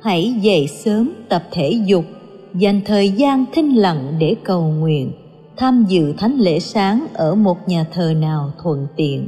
hãy 0.04 0.36
dậy 0.42 0.68
sớm 0.68 1.10
tập 1.30 1.44
thể 1.52 1.82
dục, 1.86 2.06
dành 2.54 2.82
thời 2.86 3.10
gian 3.10 3.46
thinh 3.54 3.76
lặng 3.76 4.16
để 4.20 4.36
cầu 4.44 4.64
nguyện, 4.64 5.12
tham 5.58 5.86
dự 5.88 6.14
thánh 6.18 6.40
lễ 6.40 6.60
sáng 6.60 7.08
ở 7.14 7.36
một 7.36 7.68
nhà 7.68 7.86
thờ 7.94 8.14
nào 8.14 8.52
thuận 8.64 8.88
tiện. 8.96 9.28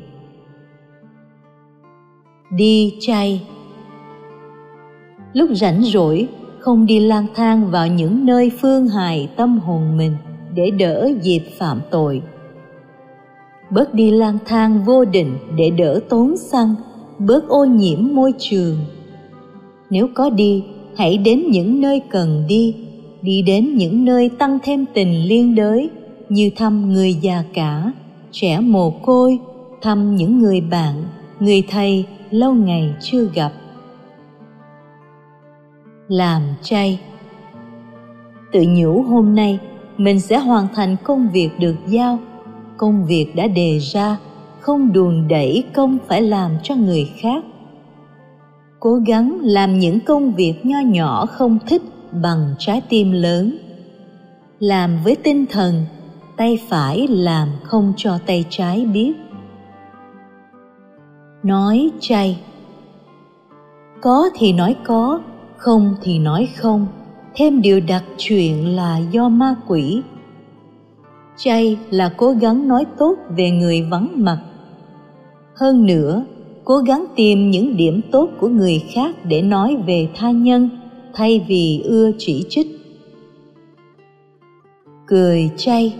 Đi 2.51 2.93
chay. 2.99 3.47
Lúc 5.33 5.49
rảnh 5.53 5.83
rỗi, 5.83 6.27
không 6.59 6.85
đi 6.85 6.99
lang 6.99 7.27
thang 7.35 7.71
vào 7.71 7.87
những 7.87 8.25
nơi 8.25 8.51
phương 8.61 8.87
hài 8.87 9.29
tâm 9.35 9.59
hồn 9.59 9.97
mình 9.97 10.15
để 10.53 10.71
đỡ 10.71 11.11
dịp 11.21 11.43
phạm 11.57 11.81
tội. 11.91 12.21
Bớt 13.69 13.93
đi 13.93 14.11
lang 14.11 14.37
thang 14.45 14.83
vô 14.85 15.05
định 15.05 15.37
để 15.57 15.69
đỡ 15.69 15.99
tốn 16.09 16.37
xăng, 16.37 16.75
bớt 17.19 17.47
ô 17.47 17.65
nhiễm 17.65 17.99
môi 18.11 18.33
trường 18.39 18.75
nếu 19.89 20.07
có 20.13 20.29
đi, 20.29 20.63
hãy 20.97 21.17
đến 21.17 21.43
những 21.49 21.81
nơi 21.81 22.01
cần 22.09 22.43
đi. 22.47 22.75
Đi 23.21 23.41
đến 23.41 23.75
những 23.75 24.05
nơi 24.05 24.29
tăng 24.29 24.59
thêm 24.63 24.85
tình 24.93 25.23
liên 25.23 25.55
đới, 25.55 25.89
như 26.29 26.49
thăm 26.55 26.93
người 26.93 27.13
già 27.13 27.43
cả, 27.53 27.91
trẻ 28.31 28.59
mồ 28.59 28.89
côi, 28.89 29.39
thăm 29.81 30.15
những 30.15 30.39
người 30.39 30.61
bạn, 30.61 31.03
người 31.39 31.63
thầy 31.69 32.05
lâu 32.31 32.53
ngày 32.53 32.93
chưa 33.01 33.29
gặp. 33.35 33.51
Làm 36.07 36.41
chay. 36.61 36.99
Tự 38.51 38.65
nhủ 38.67 39.01
hôm 39.01 39.35
nay, 39.35 39.59
mình 39.97 40.19
sẽ 40.19 40.37
hoàn 40.37 40.67
thành 40.75 40.95
công 41.03 41.29
việc 41.33 41.49
được 41.59 41.75
giao. 41.87 42.19
Công 42.77 43.05
việc 43.05 43.35
đã 43.35 43.47
đề 43.47 43.79
ra, 43.79 44.17
không 44.59 44.93
đùn 44.93 45.27
đẩy 45.27 45.63
công 45.73 45.97
phải 46.07 46.21
làm 46.21 46.51
cho 46.63 46.75
người 46.75 47.09
khác 47.17 47.43
cố 48.85 48.99
gắng 49.05 49.39
làm 49.41 49.79
những 49.79 49.99
công 49.99 50.33
việc 50.33 50.65
nho 50.65 50.79
nhỏ 50.79 51.25
không 51.25 51.59
thích 51.67 51.81
bằng 52.23 52.55
trái 52.59 52.81
tim 52.89 53.11
lớn. 53.11 53.57
Làm 54.59 54.97
với 55.03 55.15
tinh 55.15 55.45
thần, 55.45 55.85
tay 56.37 56.59
phải 56.69 57.07
làm 57.07 57.49
không 57.63 57.93
cho 57.97 58.17
tay 58.25 58.45
trái 58.49 58.85
biết. 58.85 59.13
Nói 61.43 61.91
chay, 61.99 62.39
có 64.01 64.29
thì 64.35 64.53
nói 64.53 64.75
có, 64.83 65.21
không 65.57 65.95
thì 66.01 66.19
nói 66.19 66.49
không, 66.57 66.87
thêm 67.35 67.61
điều 67.61 67.79
đặc 67.87 68.03
chuyện 68.17 68.75
là 68.75 68.97
do 68.97 69.29
ma 69.29 69.55
quỷ. 69.67 70.01
Chay 71.37 71.77
là 71.89 72.13
cố 72.17 72.31
gắng 72.31 72.67
nói 72.67 72.85
tốt 72.97 73.15
về 73.29 73.51
người 73.51 73.81
vắng 73.91 74.09
mặt. 74.15 74.39
Hơn 75.55 75.85
nữa 75.85 76.25
cố 76.65 76.77
gắng 76.77 77.05
tìm 77.15 77.51
những 77.51 77.77
điểm 77.77 78.01
tốt 78.11 78.29
của 78.39 78.47
người 78.47 78.83
khác 78.93 79.15
để 79.23 79.41
nói 79.41 79.77
về 79.87 80.07
tha 80.15 80.31
nhân, 80.31 80.69
thay 81.13 81.45
vì 81.47 81.81
ưa 81.85 82.11
chỉ 82.17 82.45
trích. 82.49 82.67
Cười 85.07 85.49
chay. 85.57 85.95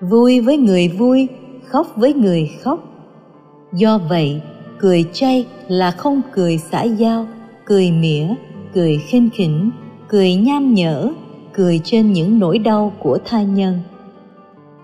Vui 0.00 0.40
với 0.40 0.56
người 0.56 0.88
vui, 0.88 1.28
khóc 1.64 1.86
với 1.96 2.14
người 2.14 2.50
khóc. 2.62 2.84
Do 3.72 3.98
vậy, 4.08 4.40
cười 4.78 5.04
chay 5.12 5.46
là 5.68 5.90
không 5.90 6.22
cười 6.32 6.58
xã 6.58 6.82
giao, 6.82 7.26
cười 7.64 7.90
mỉa, 7.90 8.26
cười 8.74 8.98
khinh 8.98 9.28
khỉnh, 9.32 9.70
cười 10.08 10.34
nham 10.34 10.74
nhở, 10.74 11.10
cười 11.52 11.80
trên 11.84 12.12
những 12.12 12.38
nỗi 12.38 12.58
đau 12.58 12.92
của 12.98 13.18
tha 13.24 13.42
nhân. 13.42 13.78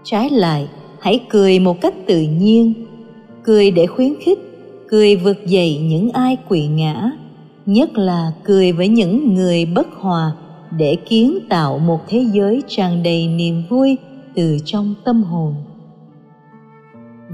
Trái 0.04 0.30
lại, 0.30 0.68
hãy 1.00 1.20
cười 1.28 1.58
một 1.58 1.80
cách 1.80 1.94
tự 2.06 2.20
nhiên 2.20 2.86
cười 3.46 3.70
để 3.70 3.87
khuyến 3.87 4.14
khích, 4.20 4.38
cười 4.88 5.16
vực 5.16 5.46
dậy 5.46 5.80
những 5.82 6.11
ai 6.11 6.37
quỵ 6.48 6.66
ngã, 6.66 7.11
nhất 7.66 7.98
là 7.98 8.32
cười 8.44 8.72
với 8.72 8.88
những 8.88 9.35
người 9.35 9.66
bất 9.66 9.87
hòa 9.94 10.32
để 10.76 10.96
kiến 11.09 11.38
tạo 11.48 11.78
một 11.78 12.00
thế 12.09 12.24
giới 12.32 12.62
tràn 12.68 13.02
đầy 13.02 13.28
niềm 13.28 13.62
vui 13.70 13.96
từ 14.35 14.59
trong 14.64 14.94
tâm 15.04 15.22
hồn. 15.22 15.54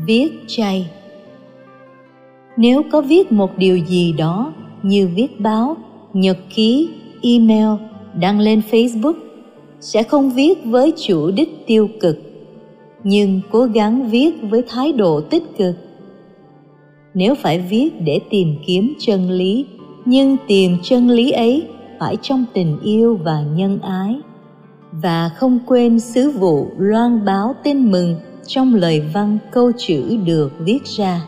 Viết 0.07 0.33
chay. 0.47 0.91
Nếu 2.57 2.83
có 2.93 3.01
viết 3.01 3.33
một 3.33 3.59
điều 3.59 3.77
gì 3.77 4.13
đó 4.13 4.53
như 4.83 5.09
viết 5.15 5.41
báo, 5.41 5.77
nhật 6.13 6.39
ký, 6.55 6.89
email 7.23 7.81
đăng 8.21 8.41
lên 8.41 8.63
facebook, 8.71 9.15
sẽ 9.81 10.03
không 10.03 10.31
viết 10.31 10.59
với 10.65 10.93
chủ 11.07 11.31
đích 11.31 11.67
tiêu 11.67 11.89
cực, 12.01 12.19
nhưng 13.05 13.41
cố 13.51 13.65
gắng 13.65 14.11
viết 14.11 14.31
với 14.51 14.63
thái 14.69 14.93
độ 14.93 15.21
tích 15.21 15.43
cực 15.59 15.77
nếu 17.15 17.35
phải 17.35 17.59
viết 17.59 17.91
để 18.05 18.21
tìm 18.31 18.55
kiếm 18.67 18.95
chân 18.99 19.31
lý, 19.31 19.67
nhưng 20.05 20.37
tìm 20.47 20.77
chân 20.83 21.09
lý 21.09 21.31
ấy 21.31 21.69
phải 21.99 22.17
trong 22.23 22.45
tình 22.53 22.79
yêu 22.83 23.19
và 23.25 23.43
nhân 23.43 23.79
ái. 23.83 24.21
Và 24.93 25.29
không 25.29 25.59
quên 25.67 26.01
sứ 26.01 26.31
vụ 26.31 26.67
loan 26.79 27.25
báo 27.25 27.55
tin 27.63 27.91
mừng 27.91 28.15
trong 28.47 28.75
lời 28.75 29.03
văn 29.15 29.39
câu 29.53 29.73
chữ 29.79 30.17
được 30.25 30.53
viết 30.59 30.85
ra. 30.85 31.27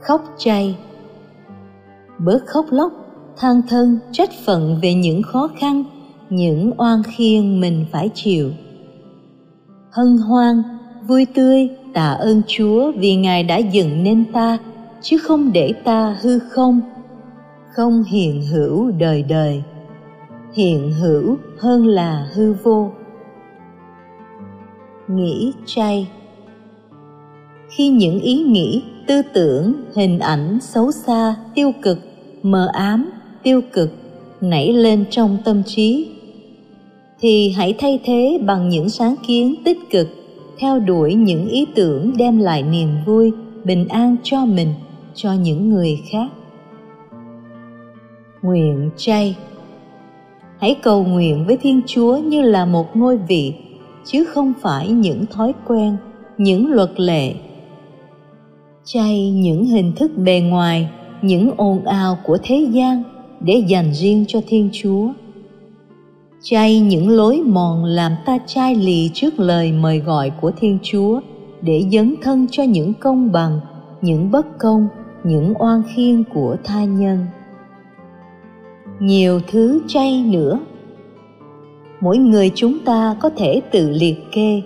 Khóc 0.00 0.34
chay. 0.38 0.76
Bớt 2.18 2.46
khóc 2.46 2.66
lóc, 2.70 2.92
than 3.36 3.62
thân, 3.68 3.98
trách 4.12 4.30
phận 4.44 4.78
về 4.82 4.94
những 4.94 5.22
khó 5.22 5.48
khăn, 5.58 5.84
những 6.30 6.72
oan 6.76 7.02
khiên 7.02 7.60
mình 7.60 7.86
phải 7.92 8.10
chịu. 8.14 8.50
Hân 9.90 10.16
hoan, 10.16 10.62
vui 11.06 11.26
tươi 11.34 11.68
tạ 11.98 12.10
ơn 12.10 12.42
chúa 12.46 12.92
vì 12.96 13.16
ngài 13.16 13.42
đã 13.42 13.56
dựng 13.56 14.02
nên 14.02 14.24
ta, 14.32 14.58
chứ 15.02 15.18
không 15.18 15.52
để 15.52 15.72
ta 15.84 16.16
hư 16.20 16.38
không. 16.38 16.80
Không 17.72 18.04
hiện 18.04 18.42
hữu 18.42 18.90
đời 18.90 19.22
đời, 19.28 19.62
hiện 20.54 20.92
hữu 20.92 21.36
hơn 21.58 21.86
là 21.86 22.28
hư 22.34 22.52
vô. 22.62 22.90
Nghĩ 25.08 25.52
chay. 25.66 26.08
Khi 27.68 27.88
những 27.88 28.20
ý 28.20 28.38
nghĩ, 28.38 28.82
tư 29.06 29.22
tưởng, 29.32 29.72
hình 29.94 30.18
ảnh 30.18 30.58
xấu 30.60 30.92
xa, 30.92 31.36
tiêu 31.54 31.72
cực, 31.82 31.98
mờ 32.42 32.68
ám, 32.72 33.10
tiêu 33.42 33.60
cực 33.72 33.90
nảy 34.40 34.72
lên 34.72 35.04
trong 35.10 35.38
tâm 35.44 35.62
trí, 35.66 36.08
thì 37.20 37.50
hãy 37.50 37.74
thay 37.78 38.00
thế 38.04 38.38
bằng 38.46 38.68
những 38.68 38.88
sáng 38.88 39.14
kiến 39.26 39.54
tích 39.64 39.78
cực 39.90 40.17
theo 40.58 40.78
đuổi 40.78 41.14
những 41.14 41.48
ý 41.48 41.66
tưởng 41.74 42.12
đem 42.16 42.38
lại 42.38 42.62
niềm 42.62 42.88
vui, 43.06 43.32
bình 43.64 43.88
an 43.88 44.16
cho 44.22 44.44
mình, 44.46 44.74
cho 45.14 45.32
những 45.32 45.70
người 45.70 46.00
khác. 46.10 46.28
Nguyện 48.42 48.90
chay. 48.96 49.36
Hãy 50.58 50.76
cầu 50.82 51.04
nguyện 51.04 51.44
với 51.46 51.56
thiên 51.56 51.80
chúa 51.86 52.16
như 52.16 52.42
là 52.42 52.64
một 52.64 52.96
ngôi 52.96 53.16
vị, 53.16 53.54
chứ 54.04 54.24
không 54.24 54.52
phải 54.60 54.88
những 54.88 55.26
thói 55.26 55.52
quen, 55.66 55.96
những 56.38 56.72
luật 56.72 57.00
lệ. 57.00 57.34
Chay 58.84 59.30
những 59.30 59.64
hình 59.64 59.92
thức 59.96 60.10
bề 60.16 60.40
ngoài, 60.40 60.88
những 61.22 61.50
ồn 61.56 61.84
ào 61.84 62.18
của 62.24 62.38
thế 62.42 62.66
gian 62.70 63.02
để 63.40 63.64
dành 63.68 63.92
riêng 63.92 64.24
cho 64.28 64.40
thiên 64.48 64.68
chúa 64.72 65.08
chay 66.42 66.80
những 66.80 67.08
lối 67.08 67.42
mòn 67.46 67.84
làm 67.84 68.12
ta 68.26 68.38
chai 68.46 68.74
lì 68.74 69.10
trước 69.14 69.40
lời 69.40 69.72
mời 69.72 69.98
gọi 69.98 70.30
của 70.40 70.52
thiên 70.56 70.78
chúa, 70.82 71.20
để 71.62 71.84
dấn 71.92 72.14
thân 72.22 72.46
cho 72.50 72.62
những 72.62 72.94
công 72.94 73.32
bằng, 73.32 73.60
những 74.02 74.30
bất 74.30 74.58
công, 74.58 74.88
những 75.24 75.54
oan 75.58 75.82
khiên 75.94 76.24
của 76.34 76.56
tha 76.64 76.84
nhân. 76.84 77.26
Nhiều 79.00 79.40
thứ 79.50 79.80
chay 79.88 80.22
nữa. 80.22 80.60
Mỗi 82.00 82.18
người 82.18 82.50
chúng 82.54 82.78
ta 82.78 83.16
có 83.20 83.30
thể 83.36 83.60
tự 83.72 83.90
liệt 83.90 84.16
kê. 84.32 84.62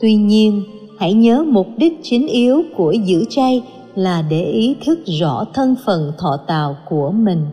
Tuy 0.00 0.14
nhiên, 0.14 0.62
hãy 0.98 1.12
nhớ 1.12 1.44
mục 1.48 1.66
đích 1.76 1.98
chính 2.02 2.26
yếu 2.26 2.62
của 2.76 2.92
giữ 2.92 3.24
chay 3.30 3.62
là 3.94 4.22
để 4.30 4.44
ý 4.44 4.76
thức 4.84 4.98
rõ 5.20 5.44
thân 5.54 5.74
phận 5.84 6.12
thọ 6.18 6.36
tạo 6.46 6.76
của 6.88 7.10
mình 7.10 7.46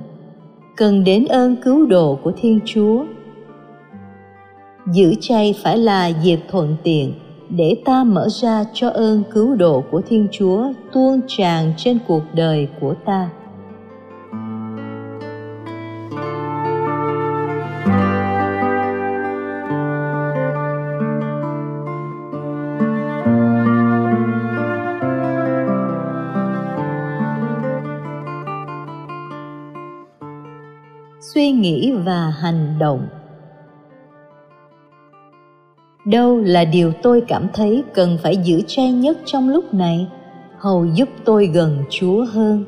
cần 0.76 1.04
đến 1.04 1.26
ơn 1.26 1.56
cứu 1.64 1.86
độ 1.86 2.20
của 2.24 2.32
thiên 2.38 2.60
chúa. 2.66 3.06
Giữ 4.94 5.14
chay 5.22 5.56
phải 5.64 5.78
là 5.78 6.08
dịp 6.08 6.40
thuận 6.50 6.76
tiện 6.84 7.14
để 7.50 7.78
ta 7.86 8.04
mở 8.04 8.28
ra 8.30 8.66
cho 8.74 8.90
ơn 8.90 9.24
cứu 9.34 9.56
độ 9.56 9.84
của 9.92 10.02
thiên 10.02 10.28
chúa 10.32 10.74
tuôn 10.94 11.22
tràn 11.28 11.74
trên 11.78 12.00
cuộc 12.08 12.24
đời 12.34 12.68
của 12.80 12.94
ta. 13.06 13.30
Nghĩ 31.63 31.91
và 31.91 32.30
hành 32.30 32.76
động. 32.80 33.08
Đâu 36.06 36.38
là 36.38 36.65
điều 36.65 36.91
tôi 37.04 37.21
cảm 37.28 37.47
thấy 37.54 37.84
cần 37.93 38.17
phải 38.23 38.38
giữ 38.38 38.62
chay 38.67 38.91
nhất 38.91 39.17
trong 39.26 39.49
lúc 39.49 39.73
này, 39.73 40.08
hầu 40.58 40.86
giúp 40.86 41.10
tôi 41.26 41.47
gần 41.47 41.78
chúa 41.89 42.26
hơn. 42.26 42.63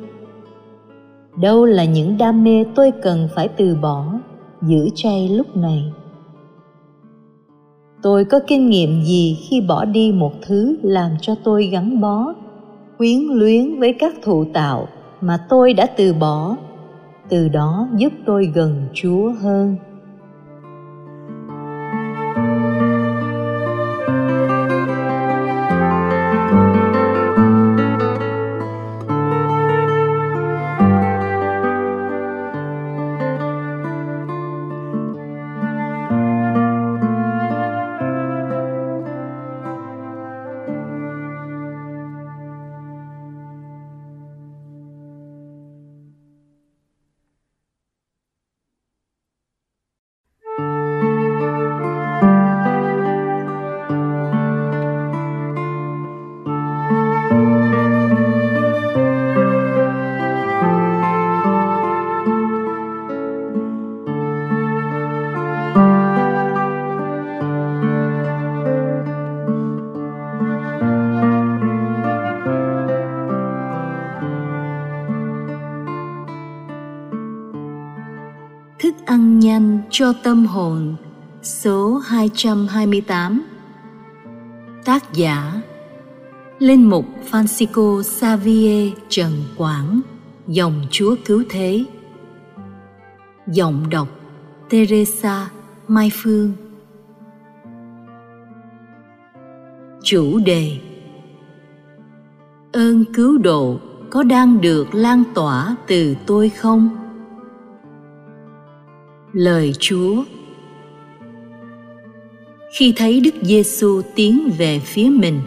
Đâu 1.41 1.65
là 1.65 1.86
những 1.86 2.17
đam 2.17 2.43
mê 2.43 2.65
tôi 2.75 2.91
cần 3.01 3.27
phải 3.36 3.47
từ 3.47 3.75
bỏ, 3.81 4.05
giữ 4.62 4.89
chay 4.95 5.29
lúc 5.29 5.58
này. 5.58 5.84
Tôi 8.01 8.25
có 8.25 8.39
kinh 8.47 8.69
nghiệm 8.69 9.03
gì 9.03 9.38
khi 9.49 9.62
bỏ 9.62 9.86
đi 9.86 10.12
một 10.12 10.34
thứ 10.41 10.77
làm 10.84 11.12
cho 11.21 11.36
tôi 11.43 11.65
gắn 11.65 12.01
bó, 12.01 12.34
quyến 12.97 13.19
luyến 13.29 13.79
với 13.79 13.93
các 13.99 14.13
thụ 14.23 14.45
tạo 14.53 14.88
mà 15.21 15.38
tôi 15.49 15.73
đã 15.73 15.86
từ 15.86 16.13
bỏ? 16.13 16.55
Từ 17.29 17.47
đó 17.47 17.88
giúp 17.97 18.13
tôi 18.25 18.51
gần 18.55 18.88
chúa 18.93 19.31
hơn. 19.41 19.75
Thức 78.79 78.95
ăn 79.05 79.39
nhan 79.39 79.81
cho 79.89 80.13
tâm 80.23 80.45
hồn. 80.45 80.95
Số 81.43 81.97
228 81.97 83.41
Tác 84.85 85.13
giả 85.13 85.61
Linh 86.59 86.89
mục 86.89 87.05
Francisco 87.31 88.01
Xavier 88.01 88.93
Trần 89.09 89.31
Quảng. 89.57 90.01
Dòng 90.47 90.81
Chúa 90.91 91.15
Cứu 91.25 91.43
Thế. 91.49 91.85
Giọng 93.47 93.89
đọc 93.89 94.07
Teresa 94.69 95.49
Mai 95.88 96.11
Phương. 96.13 96.51
Chủ 100.03 100.39
đề 100.45 100.77
Ơn 102.71 103.05
cứu 103.13 103.38
độ 103.38 103.79
có 104.09 104.23
đang 104.23 104.61
được 104.61 104.95
lan 104.95 105.23
tỏa 105.33 105.75
từ 105.88 106.15
tôi 106.25 106.49
không? 106.49 107.05
Lời 109.36 109.74
Chúa. 109.80 110.24
Khi 112.74 112.93
thấy 112.95 113.19
Đức 113.19 113.34
Giêsu 113.41 114.02
tiến 114.15 114.50
về 114.58 114.80
phía 114.80 115.10
mình, 115.10 115.41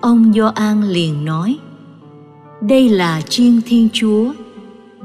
ông 0.00 0.32
Gioan 0.34 0.88
liền 0.88 1.24
nói: 1.24 1.58
Đây 2.60 2.88
là 2.88 3.20
chiên 3.20 3.60
Thiên 3.66 3.88
Chúa, 3.92 4.32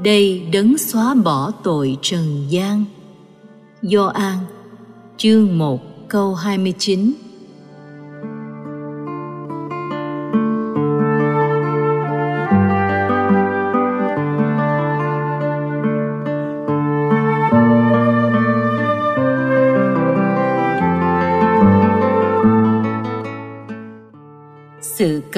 đây 0.02 0.42
đấng 0.52 0.78
xóa 0.78 1.14
bỏ 1.14 1.50
tội 1.64 1.96
trần 2.02 2.46
gian. 2.48 2.84
Gioan 3.82 4.38
chương 5.16 5.58
1 5.58 6.08
câu 6.08 6.34
29 6.34 7.12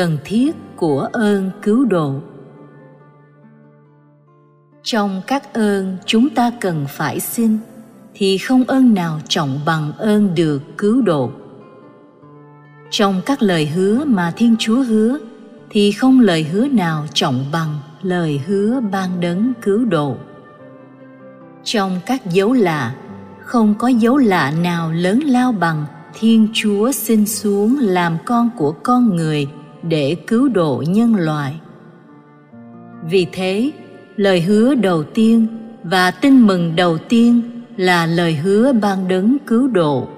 cần 0.01 0.19
thiết 0.25 0.57
của 0.77 1.09
ơn 1.13 1.51
cứu 1.63 1.85
độ. 1.85 2.15
Trong 4.83 5.23
các 5.27 5.55
ơn 5.55 5.97
chúng 6.07 6.31
ta 6.31 6.51
cần 6.61 6.87
phải 6.89 7.21
xin, 7.21 7.59
thì 8.15 8.39
không 8.39 8.65
ơn 8.65 8.95
nào 8.95 9.21
trọng 9.29 9.61
bằng 9.67 9.93
ơn 9.99 10.35
được 10.35 10.63
cứu 10.79 11.03
độ. 11.03 11.31
Trong 12.91 13.21
các 13.27 13.43
lời 13.43 13.67
hứa 13.67 14.05
mà 14.05 14.33
thiên 14.37 14.57
chúa 14.59 14.83
hứa, 14.83 15.19
thì 15.71 15.93
không 15.93 16.21
lời 16.21 16.43
hứa 16.45 16.69
nào 16.69 17.07
trọng 17.15 17.45
bằng 17.53 17.79
lời 18.03 18.41
hứa 18.47 18.81
ban 18.81 19.21
đấng 19.21 19.53
cứu 19.63 19.85
độ. 19.85 20.17
Trong 21.65 22.01
các 22.07 22.27
dấu 22.27 22.53
lạ, 22.53 22.95
không 23.41 23.75
có 23.79 23.89
dấu 23.89 24.17
lạ 24.17 24.51
nào 24.51 24.93
lớn 24.93 25.21
lao 25.21 25.53
bằng 25.53 25.85
thiên 26.15 26.49
chúa 26.53 26.93
xin 26.93 27.27
xuống 27.27 27.79
làm 27.81 28.17
con 28.25 28.51
của 28.57 28.75
con 28.83 29.17
người 29.17 29.49
để 29.83 30.17
cứu 30.27 30.49
độ 30.49 30.85
nhân 30.89 31.15
loại. 31.15 31.61
Vì 33.11 33.27
thế, 33.33 33.71
lời 34.17 34.41
hứa 34.41 34.75
đầu 34.75 35.05
tiên 35.05 35.47
và 35.85 36.11
tin 36.11 36.47
mừng 36.47 36.77
đầu 36.77 36.99
tiên 36.99 37.41
là 37.77 38.07
lời 38.07 38.35
hứa 38.35 38.73
ban 38.73 39.09
đấng 39.09 39.37
cứu 39.47 39.69
độ. 39.69 40.09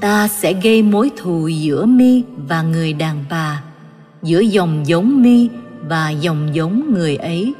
Ta 0.00 0.28
sẽ 0.28 0.52
gây 0.52 0.82
mối 0.82 1.10
thù 1.16 1.48
giữa 1.48 1.86
mi 1.86 2.22
và 2.48 2.62
người 2.62 2.92
đàn 2.92 3.24
bà, 3.30 3.62
giữa 4.22 4.40
dòng 4.40 4.86
giống 4.86 5.22
mi 5.22 5.48
và 5.88 6.10
dòng 6.10 6.54
giống 6.54 6.94
người 6.94 7.16
ấy. 7.16 7.54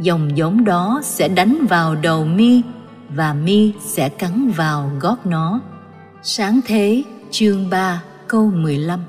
Dòng 0.00 0.36
giống 0.36 0.64
đó 0.64 1.00
sẽ 1.04 1.28
đánh 1.28 1.66
vào 1.68 1.94
đầu 1.94 2.24
mi 2.24 2.62
và 3.08 3.34
mi 3.34 3.72
sẽ 3.80 4.08
cắn 4.08 4.50
vào 4.50 4.90
gót 5.00 5.26
nó. 5.26 5.60
Sáng 6.22 6.60
thế, 6.66 7.02
chương 7.30 7.70
3 7.70 8.02
câu 8.26 8.50
15 8.54 9.00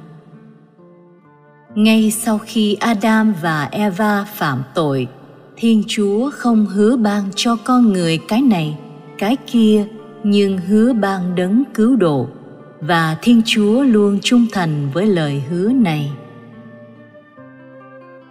ngay 1.75 2.11
sau 2.11 2.37
khi 2.37 2.73
Adam 2.73 3.33
và 3.41 3.69
Eva 3.71 4.25
phạm 4.35 4.63
tội, 4.73 5.07
Thiên 5.55 5.83
Chúa 5.87 6.31
không 6.33 6.65
hứa 6.65 6.97
ban 6.97 7.23
cho 7.35 7.55
con 7.63 7.93
người 7.93 8.19
cái 8.27 8.41
này, 8.41 8.77
cái 9.17 9.37
kia, 9.47 9.85
nhưng 10.23 10.57
hứa 10.57 10.93
ban 10.93 11.35
đấng 11.35 11.63
cứu 11.73 11.95
độ. 11.95 12.27
và 12.81 13.17
thiên 13.21 13.41
chúa 13.45 13.83
luôn 13.83 14.19
trung 14.21 14.45
thành 14.51 14.89
với 14.93 15.05
lời 15.05 15.43
hứa 15.49 15.71
này. 15.71 16.11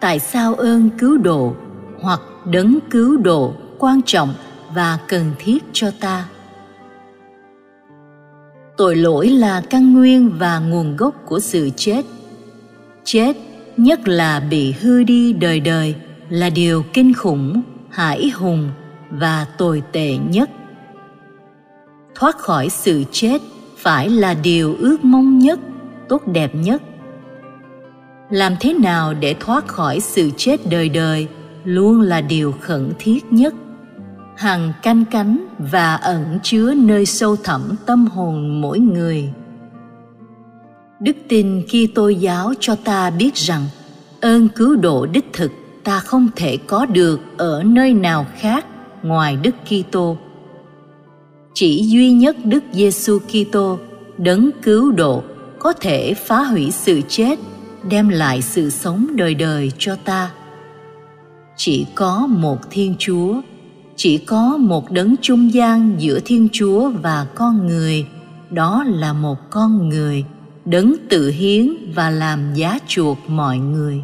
Tại 0.01 0.19
sao 0.19 0.55
ơn 0.55 0.91
cứu 0.99 1.19
độ 1.19 1.55
hoặc 2.01 2.21
đấng 2.45 2.79
cứu 2.91 3.17
độ 3.17 3.55
quan 3.79 4.03
trọng 4.03 4.35
và 4.75 4.99
cần 5.09 5.33
thiết 5.39 5.65
cho 5.73 5.91
ta? 6.01 6.29
Tội 8.77 8.97
lỗi 8.97 9.29
là 9.29 9.63
căn 9.71 9.95
nguyên 9.95 10.31
và 10.39 10.59
nguồn 10.59 10.97
gốc 10.97 11.15
của 11.27 11.41
sự 11.41 11.71
chết 11.77 12.05
chết, 13.05 13.37
nhất 13.77 14.09
là 14.09 14.41
bị 14.41 14.73
hư 14.73 15.03
đi 15.03 15.33
đời 15.33 15.61
đời, 15.61 15.95
là 16.29 16.51
điều 16.51 16.83
kinh 16.93 17.15
khủng, 17.15 17.63
hãi 17.91 18.31
hùng 18.35 18.71
và 19.11 19.47
tồi 19.59 19.83
tệ 19.93 20.17
nhất. 20.17 20.51
Thoát 22.15 22.39
khỏi 22.39 22.69
sự 22.69 23.05
chết 23.13 23.43
phải 23.77 24.09
là 24.09 24.35
điều 24.35 24.77
ước 24.79 25.05
mong 25.05 25.39
nhất, 25.39 25.61
tốt 26.09 26.23
đẹp 26.27 26.55
nhất. 26.55 26.83
Làm 28.31 28.57
thế 28.61 28.75
nào 28.75 29.15
để 29.15 29.35
thoát 29.41 29.69
khỏi 29.69 30.01
sự 30.01 30.31
chết 30.37 30.61
đời 30.71 30.89
đời 30.89 31.29
luôn 31.65 32.01
là 32.01 32.21
điều 32.21 32.55
khẩn 32.61 32.93
thiết 32.99 33.33
nhất. 33.33 33.55
Hằng 34.37 34.73
canh 34.83 35.05
cánh 35.05 35.47
và 35.59 35.95
ẩn 35.95 36.39
chứa 36.43 36.75
nơi 36.75 37.07
sâu 37.07 37.37
thẳm 37.37 37.63
tâm 37.87 38.07
hồn 38.07 38.61
mỗi 38.61 38.79
người 38.79 39.33
đức 41.01 41.17
tin 41.29 41.63
khi 41.69 41.87
tôi 41.87 42.17
giáo 42.17 42.53
cho 42.61 42.75
ta 42.75 43.11
biết 43.11 43.35
rằng 43.35 43.67
ơn 44.21 44.49
cứu 44.49 44.77
độ 44.77 45.07
đích 45.07 45.33
thực 45.33 45.53
ta 45.85 46.01
không 46.01 46.29
thể 46.37 46.57
có 46.57 46.87
được 46.87 47.21
ở 47.37 47.63
nơi 47.63 47.93
nào 47.93 48.27
khác 48.37 48.67
ngoài 49.03 49.37
Đức 49.43 49.55
Kitô. 49.67 50.17
Chỉ 51.55 51.85
duy 51.89 52.13
nhất 52.13 52.37
Đức 52.45 52.65
Giêsu 52.73 53.19
Kitô, 53.19 53.79
đấng 54.19 54.51
cứu 54.63 54.93
độ, 54.93 55.23
có 55.59 55.73
thể 55.73 56.15
phá 56.15 56.43
hủy 56.43 56.71
sự 56.71 57.01
chết, 57.09 57.39
đem 57.91 58.09
lại 58.09 58.43
sự 58.43 58.71
sống 58.71 59.07
đời 59.17 59.35
đời 59.35 59.73
cho 59.79 59.97
ta. 60.05 60.31
Chỉ 61.57 61.87
có 61.95 62.27
một 62.27 62.59
Thiên 62.71 62.95
Chúa, 62.99 63.41
chỉ 63.97 64.19
có 64.19 64.57
một 64.57 64.91
đấng 64.91 65.15
trung 65.23 65.53
gian 65.53 65.95
giữa 65.99 66.21
Thiên 66.25 66.49
Chúa 66.53 66.91
và 66.91 67.27
con 67.35 67.67
người, 67.67 68.07
đó 68.51 68.85
là 68.87 69.13
một 69.13 69.51
con 69.51 69.89
người, 69.89 70.25
đấng 70.65 70.95
tự 71.09 71.31
hiến 71.31 71.75
và 71.95 72.11
làm 72.11 72.55
giá 72.55 72.79
chuộc 72.87 73.19
mọi 73.29 73.59
người. 73.59 74.03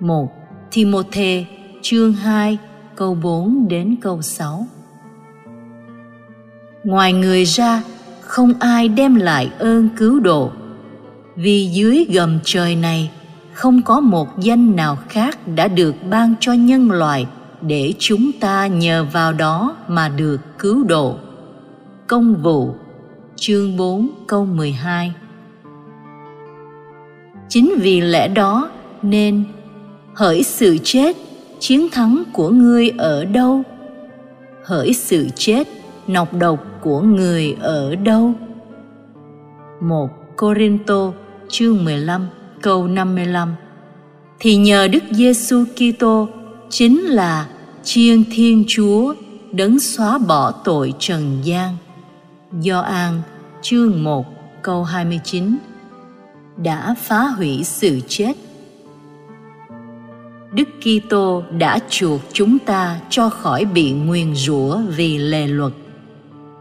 1. 0.00 0.32
Timôthê 0.72 1.44
chương 1.82 2.12
2 2.12 2.58
câu 2.96 3.14
4 3.14 3.68
đến 3.68 3.96
câu 4.00 4.22
6 4.22 4.66
Ngoài 6.84 7.12
người 7.12 7.44
ra, 7.44 7.82
không 8.20 8.52
ai 8.60 8.88
đem 8.88 9.14
lại 9.14 9.50
ơn 9.58 9.88
cứu 9.96 10.20
độ, 10.20 10.50
vì 11.36 11.66
dưới 11.66 12.06
gầm 12.12 12.38
trời 12.44 12.76
này 12.76 13.10
không 13.52 13.82
có 13.82 14.00
một 14.00 14.40
danh 14.40 14.76
nào 14.76 14.98
khác 15.08 15.38
đã 15.48 15.68
được 15.68 15.94
ban 16.10 16.34
cho 16.40 16.52
nhân 16.52 16.90
loại 16.90 17.26
để 17.60 17.94
chúng 17.98 18.30
ta 18.40 18.66
nhờ 18.66 19.06
vào 19.12 19.32
đó 19.32 19.76
mà 19.88 20.08
được 20.08 20.40
cứu 20.58 20.84
độ. 20.84 21.16
Công 22.06 22.34
vụ 22.42 22.74
chương 23.36 23.76
4 23.76 24.08
câu 24.26 24.46
12 24.46 25.14
Chính 27.48 27.74
vì 27.78 28.00
lẽ 28.00 28.28
đó 28.28 28.70
nên 29.02 29.44
hỡi 30.14 30.42
sự 30.42 30.78
chết, 30.84 31.16
chiến 31.58 31.88
thắng 31.92 32.22
của 32.32 32.48
ngươi 32.48 32.90
ở 32.98 33.24
đâu? 33.24 33.62
Hỡi 34.64 34.92
sự 34.92 35.28
chết, 35.36 35.68
nọc 36.06 36.34
độc 36.34 36.64
của 36.80 37.00
người 37.00 37.56
ở 37.60 37.94
đâu? 37.94 38.32
Một 39.80 40.08
Corinto 40.36 41.12
chương 41.48 41.84
15 41.84 42.26
câu 42.62 42.88
55 42.88 43.54
thì 44.40 44.56
nhờ 44.56 44.88
Đức 44.88 45.02
Giêsu 45.10 45.64
Kitô, 45.76 46.28
chính 46.70 47.00
là 47.00 47.46
chiên 47.82 48.24
Thiên 48.30 48.64
Chúa, 48.68 49.14
đấng 49.52 49.80
xóa 49.80 50.18
bỏ 50.18 50.52
tội 50.52 50.94
trần 50.98 51.38
gian. 51.42 51.76
Gioan 52.60 53.22
chương 53.62 54.04
1 54.04 54.26
câu 54.62 54.84
29 54.84 55.56
đã 56.56 56.94
phá 56.98 57.20
hủy 57.20 57.64
sự 57.64 58.00
chết 58.08 58.32
Đức 60.56 60.68
Kitô 60.80 61.42
đã 61.58 61.78
chuộc 61.88 62.20
chúng 62.32 62.58
ta 62.58 63.00
cho 63.10 63.28
khỏi 63.28 63.64
bị 63.64 63.92
nguyền 63.92 64.34
rủa 64.34 64.78
vì 64.96 65.18
lề 65.18 65.46
luật. 65.46 65.72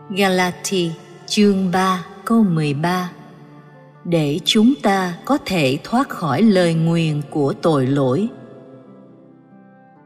Galati 0.09 0.91
chương 1.25 1.71
3 1.71 2.05
câu 2.25 2.43
13 2.43 3.09
để 4.03 4.39
chúng 4.45 4.73
ta 4.83 5.13
có 5.25 5.37
thể 5.45 5.77
thoát 5.83 6.09
khỏi 6.09 6.41
lời 6.41 6.73
nguyền 6.73 7.21
của 7.29 7.53
tội 7.53 7.87
lỗi. 7.87 8.27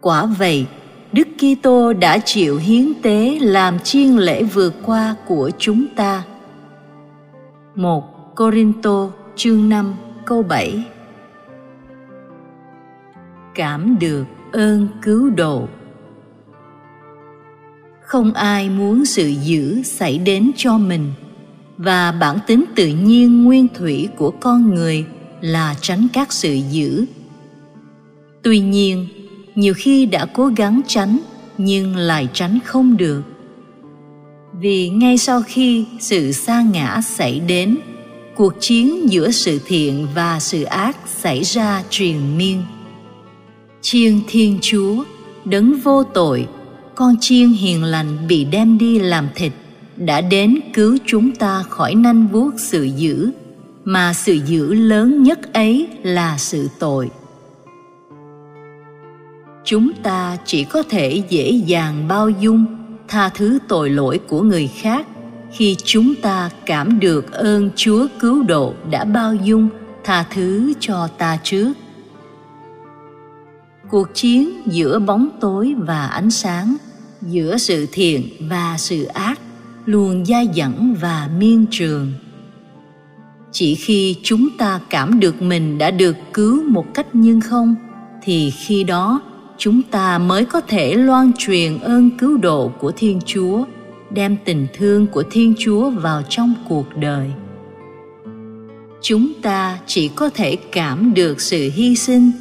Quả 0.01 0.25
vậy, 0.25 0.65
Đức 1.11 1.27
Kitô 1.37 1.93
đã 1.93 2.17
chịu 2.17 2.57
hiến 2.57 2.93
tế 3.01 3.37
làm 3.41 3.79
chiên 3.79 4.17
lễ 4.17 4.43
vượt 4.43 4.73
qua 4.85 5.15
của 5.27 5.51
chúng 5.57 5.85
ta. 5.95 6.23
1 7.75 8.35
Corinto 8.35 9.09
chương 9.39 9.69
5 9.69 9.95
câu 10.25 10.43
7 10.43 10.83
cảm 13.55 13.99
được 13.99 14.25
ơn 14.51 14.87
cứu 15.01 15.29
độ. 15.29 15.67
Không 18.01 18.33
ai 18.33 18.69
muốn 18.69 19.05
sự 19.05 19.27
dữ 19.27 19.83
xảy 19.83 20.17
đến 20.17 20.51
cho 20.55 20.77
mình, 20.77 21.11
và 21.77 22.11
bản 22.11 22.37
tính 22.47 22.65
tự 22.75 22.87
nhiên 22.87 23.43
nguyên 23.43 23.67
thủy 23.75 24.09
của 24.17 24.31
con 24.31 24.75
người 24.75 25.05
là 25.41 25.75
tránh 25.81 26.07
các 26.13 26.33
sự 26.33 26.53
dữ. 26.71 27.05
Tuy 28.43 28.59
nhiên, 28.59 29.07
nhiều 29.55 29.73
khi 29.77 30.05
đã 30.05 30.25
cố 30.25 30.47
gắng 30.47 30.81
tránh, 30.87 31.17
nhưng 31.57 31.95
lại 31.95 32.27
tránh 32.33 32.59
không 32.65 32.97
được. 32.97 33.21
Vì 34.53 34.89
ngay 34.89 35.17
sau 35.17 35.41
khi 35.47 35.85
sự 35.99 36.31
sa 36.31 36.61
ngã 36.61 37.01
xảy 37.01 37.39
đến 37.39 37.77
cuộc 38.39 38.53
chiến 38.59 39.11
giữa 39.11 39.31
sự 39.31 39.59
thiện 39.65 40.07
và 40.15 40.39
sự 40.39 40.63
ác 40.63 40.97
xảy 41.07 41.43
ra 41.43 41.83
truyền 41.89 42.37
miên. 42.37 42.63
Chiên 43.81 44.19
thiên 44.27 44.59
chúa, 44.61 45.03
đấng 45.45 45.79
vô 45.79 46.03
tội, 46.03 46.47
con 46.95 47.15
chiên 47.21 47.49
hiền 47.49 47.83
lành 47.83 48.27
bị 48.27 48.43
đem 48.43 48.77
đi 48.77 48.99
làm 48.99 49.27
thịt, 49.35 49.51
đã 49.95 50.21
đến 50.21 50.59
cứu 50.73 50.97
chúng 51.05 51.31
ta 51.31 51.63
khỏi 51.69 51.95
nanh 51.95 52.27
vuốt 52.27 52.51
sự 52.57 52.83
dữ, 52.83 53.29
mà 53.83 54.13
sự 54.13 54.33
dữ 54.33 54.73
lớn 54.73 55.23
nhất 55.23 55.53
ấy 55.53 55.87
là 56.03 56.37
sự 56.37 56.69
tội. 56.79 57.09
Chúng 59.65 59.91
ta 60.03 60.37
chỉ 60.45 60.63
có 60.63 60.83
thể 60.83 61.23
dễ 61.29 61.51
dàng 61.51 62.07
bao 62.07 62.29
dung, 62.29 62.65
tha 63.07 63.29
thứ 63.29 63.59
tội 63.67 63.89
lỗi 63.89 64.19
của 64.27 64.41
người 64.41 64.67
khác 64.67 65.07
khi 65.51 65.75
chúng 65.83 66.15
ta 66.15 66.49
cảm 66.65 66.99
được 66.99 67.31
ơn 67.31 67.69
chúa 67.75 68.07
cứu 68.19 68.43
độ 68.43 68.73
đã 68.91 69.05
bao 69.05 69.35
dung, 69.35 69.69
tha 70.03 70.25
thứ 70.33 70.73
cho 70.79 71.07
ta 71.17 71.37
trước. 71.43 71.73
Cuộc 73.89 74.07
chiến 74.13 74.49
giữa 74.65 74.99
bóng 74.99 75.29
tối 75.39 75.75
và 75.77 76.07
ánh 76.07 76.31
sáng, 76.31 76.75
giữa 77.21 77.57
sự 77.57 77.87
thiện 77.91 78.29
và 78.39 78.75
sự 78.77 79.03
ác, 79.03 79.39
luôn 79.85 80.25
dai 80.25 80.49
dẳng 80.55 80.95
và 81.01 81.29
miên 81.37 81.65
trường. 81.71 82.11
Chỉ 83.51 83.75
khi 83.75 84.15
chúng 84.23 84.47
ta 84.57 84.79
cảm 84.89 85.19
được 85.19 85.41
mình 85.41 85.77
đã 85.77 85.91
được 85.91 86.15
cứu 86.33 86.63
một 86.63 86.85
cách 86.93 87.07
nhưng 87.13 87.41
không, 87.41 87.75
thì 88.23 88.49
khi 88.49 88.83
đó, 88.83 89.21
chúng 89.57 89.81
ta 89.81 90.17
mới 90.17 90.45
có 90.45 90.61
thể 90.61 90.93
loan 90.95 91.31
truyền 91.37 91.79
ơn 91.79 92.17
cứu 92.17 92.37
độ 92.37 92.71
của 92.79 92.91
thiên 92.97 93.19
chúa 93.25 93.65
đem 94.11 94.37
tình 94.45 94.67
thương 94.73 95.07
của 95.07 95.23
thiên 95.31 95.53
chúa 95.57 95.89
vào 95.89 96.21
trong 96.29 96.53
cuộc 96.69 96.85
đời 96.95 97.31
chúng 99.01 99.33
ta 99.41 99.79
chỉ 99.85 100.07
có 100.07 100.29
thể 100.29 100.55
cảm 100.71 101.13
được 101.13 101.41
sự 101.41 101.69
hy 101.73 101.95
sinh, 101.95 102.31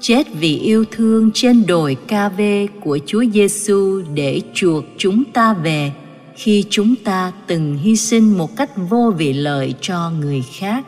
chết 0.00 0.26
vì 0.32 0.58
yêu 0.58 0.84
thương 0.90 1.30
trên 1.34 1.66
đồi 1.66 1.96
ca 2.08 2.28
vê 2.28 2.68
của 2.80 2.98
Chúa 3.06 3.24
Giêsu 3.34 4.02
để 4.14 4.40
chuộc 4.54 4.84
chúng 4.96 5.24
ta 5.24 5.54
về 5.54 5.92
khi 6.34 6.64
chúng 6.70 6.94
ta 7.04 7.32
từng 7.46 7.76
hy 7.76 7.96
sinh 7.96 8.38
một 8.38 8.56
cách 8.56 8.70
vô 8.88 9.12
vị 9.18 9.32
lợi 9.32 9.74
cho 9.80 10.10
người 10.20 10.42
khác. 10.52 10.86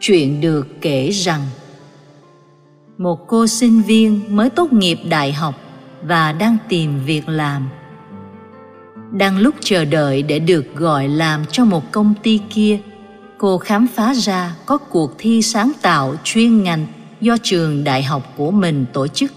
Chuyện 0.00 0.40
được 0.40 0.66
kể 0.80 1.10
rằng, 1.10 1.40
một 2.98 3.26
cô 3.26 3.46
sinh 3.46 3.82
viên 3.82 4.20
mới 4.28 4.50
tốt 4.50 4.72
nghiệp 4.72 4.98
đại 5.08 5.32
học 5.32 5.54
và 6.02 6.32
đang 6.32 6.56
tìm 6.68 7.00
việc 7.04 7.28
làm. 7.28 7.68
Đang 9.12 9.38
lúc 9.38 9.54
chờ 9.60 9.84
đợi 9.84 10.22
để 10.22 10.38
được 10.38 10.74
gọi 10.74 11.08
làm 11.08 11.44
cho 11.50 11.64
một 11.64 11.92
công 11.92 12.14
ty 12.22 12.40
kia, 12.50 12.78
cô 13.38 13.58
khám 13.58 13.86
phá 13.94 14.14
ra 14.14 14.54
có 14.66 14.78
cuộc 14.78 15.14
thi 15.18 15.42
sáng 15.42 15.72
tạo 15.82 16.14
chuyên 16.24 16.62
ngành 16.62 16.86
do 17.20 17.36
trường 17.42 17.84
đại 17.84 18.02
học 18.02 18.32
của 18.36 18.50
mình 18.50 18.84
tổ 18.92 19.06
chức. 19.06 19.32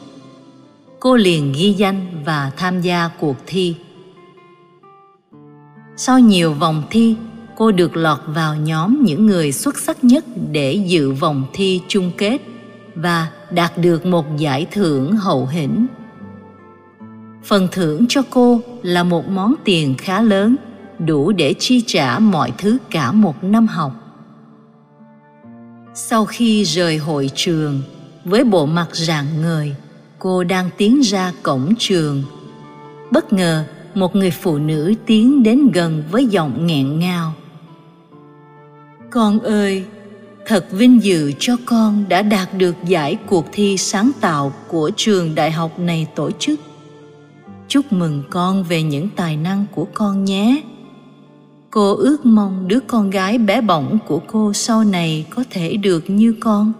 Cô 1.00 1.16
liền 1.16 1.54
ghi 1.58 1.74
danh 1.74 2.24
và 2.26 2.52
tham 2.58 2.82
gia 2.82 3.10
cuộc 3.20 3.38
thi. 3.46 3.76
Sau 5.98 6.20
nhiều 6.20 6.54
vòng 6.54 6.84
thi, 6.90 7.16
cô 7.56 7.72
được 7.72 7.96
lọt 7.96 8.20
vào 8.28 8.56
nhóm 8.56 9.04
những 9.04 9.26
người 9.26 9.52
xuất 9.52 9.78
sắc 9.78 10.04
nhất 10.04 10.26
để 10.52 10.74
dự 10.74 11.12
vòng 11.12 11.46
thi 11.54 11.82
chung 11.88 12.12
kết 12.18 12.38
và 12.96 13.28
đạt 13.52 13.78
được 13.78 14.06
một 14.06 14.38
giải 14.38 14.68
thưởng 14.72 15.12
hậu 15.12 15.46
hĩnh 15.46 15.88
phần 17.46 17.68
thưởng 17.72 18.06
cho 18.10 18.22
cô 18.30 18.62
là 18.84 19.04
một 19.04 19.28
món 19.30 19.56
tiền 19.64 19.96
khá 19.98 20.22
lớn, 20.22 20.56
đủ 21.00 21.32
để 21.32 21.54
chi 21.60 21.84
trả 21.88 22.20
mọi 22.20 22.52
thứ 22.58 22.78
cả 22.92 23.12
một 23.12 23.44
năm 23.44 23.68
học. 23.68 23.92
Sau 25.94 26.26
khi 26.26 26.64
rời 26.64 26.98
hội 26.98 27.30
trường, 27.36 27.82
với 28.26 28.44
bộ 28.44 28.66
mặt 28.66 28.88
rạng 28.92 29.42
ngời, 29.42 29.76
cô 30.20 30.44
đang 30.44 30.70
tiến 30.78 31.02
ra 31.02 31.32
cổng 31.44 31.74
trường. 31.80 32.24
Bất 33.12 33.34
ngờ, 33.34 33.64
một 33.94 34.16
người 34.16 34.32
phụ 34.32 34.58
nữ 34.58 34.94
tiến 35.06 35.44
đến 35.44 35.72
gần 35.74 36.04
với 36.12 36.26
giọng 36.26 36.68
nghẹn 36.68 37.00
ngào. 37.00 37.34
Con 39.10 39.40
ơi, 39.40 39.86
thật 40.46 40.66
vinh 40.72 41.04
dự 41.04 41.32
cho 41.40 41.58
con 41.66 42.06
đã 42.10 42.22
đạt 42.22 42.50
được 42.58 42.76
giải 42.88 43.18
cuộc 43.26 43.46
thi 43.52 43.78
sáng 43.78 44.12
tạo 44.22 44.54
của 44.68 44.92
trường 44.96 45.36
đại 45.36 45.52
học 45.52 45.80
này 45.80 46.08
tổ 46.16 46.32
chức 46.32 46.60
chúc 47.76 47.94
mừng 47.94 48.24
con 48.30 48.64
về 48.64 48.84
những 48.84 49.10
tài 49.16 49.38
năng 49.38 49.66
của 49.76 49.88
con 49.94 50.26
nhé. 50.26 50.62
Cô 51.72 51.96
ước 51.96 52.26
mong 52.26 52.68
đứa 52.68 52.80
con 52.80 53.10
gái 53.10 53.38
bé 53.38 53.62
bỏng 53.62 53.98
của 54.08 54.22
cô 54.28 54.54
sau 54.54 54.84
này 54.84 55.26
có 55.30 55.44
thể 55.50 55.78
được 55.78 56.10
như 56.10 56.36
con. 56.40 56.74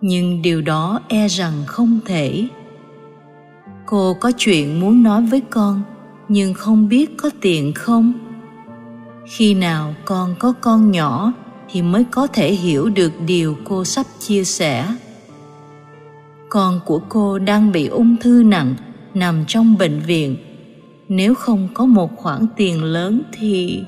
Nhưng 0.00 0.42
điều 0.42 0.62
đó 0.62 1.00
e 1.08 1.28
rằng 1.28 1.52
không 1.66 2.00
thể. 2.04 2.48
Cô 3.86 4.14
có 4.14 4.32
chuyện 4.38 4.80
muốn 4.80 5.02
nói 5.02 5.22
với 5.22 5.40
con, 5.50 5.82
nhưng 6.28 6.54
không 6.54 6.88
biết 6.88 7.16
có 7.16 7.30
tiện 7.40 7.72
không. 7.74 8.12
Khi 9.26 9.54
nào 9.54 9.94
con 10.04 10.34
có 10.38 10.52
con 10.60 10.90
nhỏ 10.90 11.32
thì 11.70 11.82
mới 11.82 12.04
có 12.10 12.26
thể 12.26 12.52
hiểu 12.52 12.88
được 12.88 13.12
điều 13.26 13.56
cô 13.64 13.84
sắp 13.84 14.06
chia 14.18 14.44
sẻ. 14.44 14.86
Con 16.48 16.80
của 16.86 17.00
cô 17.08 17.38
đang 17.38 17.72
bị 17.72 17.86
ung 17.86 18.16
thư 18.16 18.42
nặng 18.42 18.74
nằm 19.14 19.44
trong 19.48 19.78
bệnh 19.78 20.00
viện. 20.00 20.36
Nếu 21.08 21.34
không 21.34 21.68
có 21.74 21.84
một 21.84 22.16
khoản 22.16 22.46
tiền 22.56 22.84
lớn 22.84 23.22
thì 23.32 23.82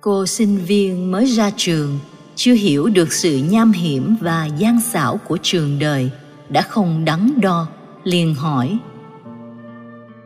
cô 0.00 0.26
sinh 0.26 0.58
viên 0.58 1.10
mới 1.10 1.26
ra 1.26 1.50
trường, 1.56 1.98
chưa 2.34 2.54
hiểu 2.54 2.88
được 2.88 3.12
sự 3.12 3.40
nham 3.50 3.72
hiểm 3.72 4.16
và 4.20 4.46
gian 4.58 4.80
xảo 4.80 5.20
của 5.28 5.38
trường 5.42 5.78
đời, 5.78 6.10
đã 6.48 6.62
không 6.62 7.04
đắn 7.04 7.40
đo, 7.40 7.66
liền 8.04 8.34
hỏi. 8.34 8.78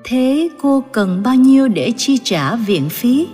Thế 0.05 0.49
cô 0.61 0.85
cần 0.93 1.23
bao 1.23 1.35
nhiêu 1.35 1.69
để 1.69 1.93
chi 1.97 2.19
trả 2.25 2.57
viện 2.57 2.89
phí? 2.89 3.27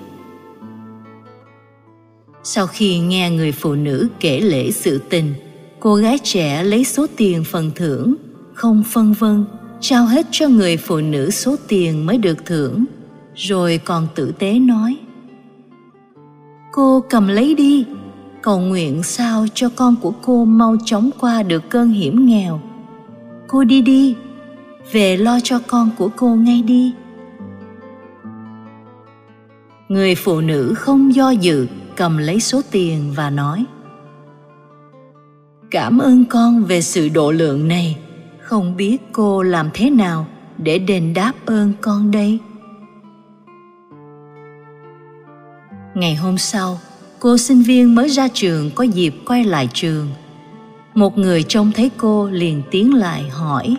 Sau 2.43 2.67
khi 2.67 2.99
nghe 2.99 3.31
người 3.31 3.53
phụ 3.53 3.75
nữ 3.75 4.09
kể 4.21 4.41
lễ 4.41 4.71
sự 4.71 5.01
tình, 5.09 5.35
cô 5.81 5.95
gái 5.95 6.19
trẻ 6.23 6.63
lấy 6.63 6.85
số 6.85 7.07
tiền 7.17 7.45
phần 7.45 7.71
thưởng 7.75 8.15
không 8.61 8.83
phân 8.83 9.13
vân, 9.13 9.45
trao 9.81 10.07
hết 10.07 10.27
cho 10.31 10.49
người 10.49 10.77
phụ 10.77 10.97
nữ 10.97 11.31
số 11.31 11.57
tiền 11.69 12.07
mới 12.07 12.19
được 12.19 12.47
thưởng, 12.47 12.85
rồi 13.35 13.81
còn 13.85 14.07
tử 14.15 14.33
tế 14.39 14.59
nói, 14.59 14.97
cô 16.73 17.05
cầm 17.11 17.29
lấy 17.29 17.55
đi, 17.55 17.87
cầu 18.43 18.61
nguyện 18.61 19.03
sao 19.03 19.47
cho 19.55 19.69
con 19.77 19.97
của 20.03 20.13
cô 20.23 20.45
mau 20.45 20.77
chóng 20.85 21.11
qua 21.21 21.43
được 21.43 21.63
cơn 21.69 21.89
hiểm 21.89 22.27
nghèo. 22.27 22.61
Cô 23.49 23.65
đi 23.65 23.83
đi, 23.83 24.17
về 24.93 25.17
lo 25.17 25.39
cho 25.43 25.61
con 25.67 25.91
của 25.99 26.11
cô 26.17 26.29
ngay 26.35 26.63
đi. 26.63 26.95
Người 29.89 30.15
phụ 30.15 30.41
nữ 30.41 30.75
không 30.77 31.15
do 31.15 31.31
dự, 31.31 31.67
cầm 31.97 32.19
lấy 32.19 32.41
số 32.41 32.61
tiền 32.71 33.13
và 33.17 33.31
nói, 33.31 33.65
cảm 35.71 35.99
ơn 35.99 36.25
con 36.25 36.65
về 36.65 36.81
sự 36.81 37.09
độ 37.09 37.33
lượng 37.33 37.69
này 37.69 37.97
không 38.51 38.77
biết 38.77 38.99
cô 39.13 39.43
làm 39.43 39.71
thế 39.75 39.91
nào 39.91 40.27
để 40.59 40.79
đền 40.79 41.15
đáp 41.15 41.33
ơn 41.47 41.73
con 41.81 42.11
đây. 42.11 42.39
Ngày 45.95 46.15
hôm 46.15 46.39
sau, 46.39 46.79
cô 47.19 47.39
sinh 47.39 47.63
viên 47.63 47.95
mới 47.95 48.09
ra 48.09 48.29
trường 48.35 48.71
có 48.75 48.85
dịp 48.85 49.15
quay 49.27 49.45
lại 49.45 49.69
trường. 49.73 50.09
Một 50.95 51.19
người 51.19 51.43
trông 51.43 51.73
thấy 51.73 51.91
cô 51.97 52.29
liền 52.31 52.63
tiến 52.71 52.95
lại 52.95 53.29
hỏi, 53.31 53.77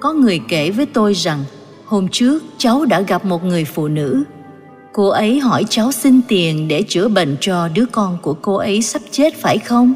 có 0.00 0.12
người 0.12 0.40
kể 0.48 0.70
với 0.70 0.86
tôi 0.86 1.14
rằng 1.14 1.44
hôm 1.84 2.08
trước 2.08 2.42
cháu 2.58 2.84
đã 2.84 3.00
gặp 3.00 3.24
một 3.24 3.44
người 3.44 3.64
phụ 3.64 3.88
nữ. 3.88 4.24
Cô 4.92 5.08
ấy 5.08 5.40
hỏi 5.40 5.64
cháu 5.68 5.92
xin 5.92 6.20
tiền 6.28 6.68
để 6.68 6.82
chữa 6.88 7.08
bệnh 7.08 7.36
cho 7.40 7.68
đứa 7.68 7.86
con 7.92 8.18
của 8.22 8.34
cô 8.34 8.54
ấy 8.54 8.82
sắp 8.82 9.02
chết 9.10 9.34
phải 9.36 9.58
không? 9.58 9.94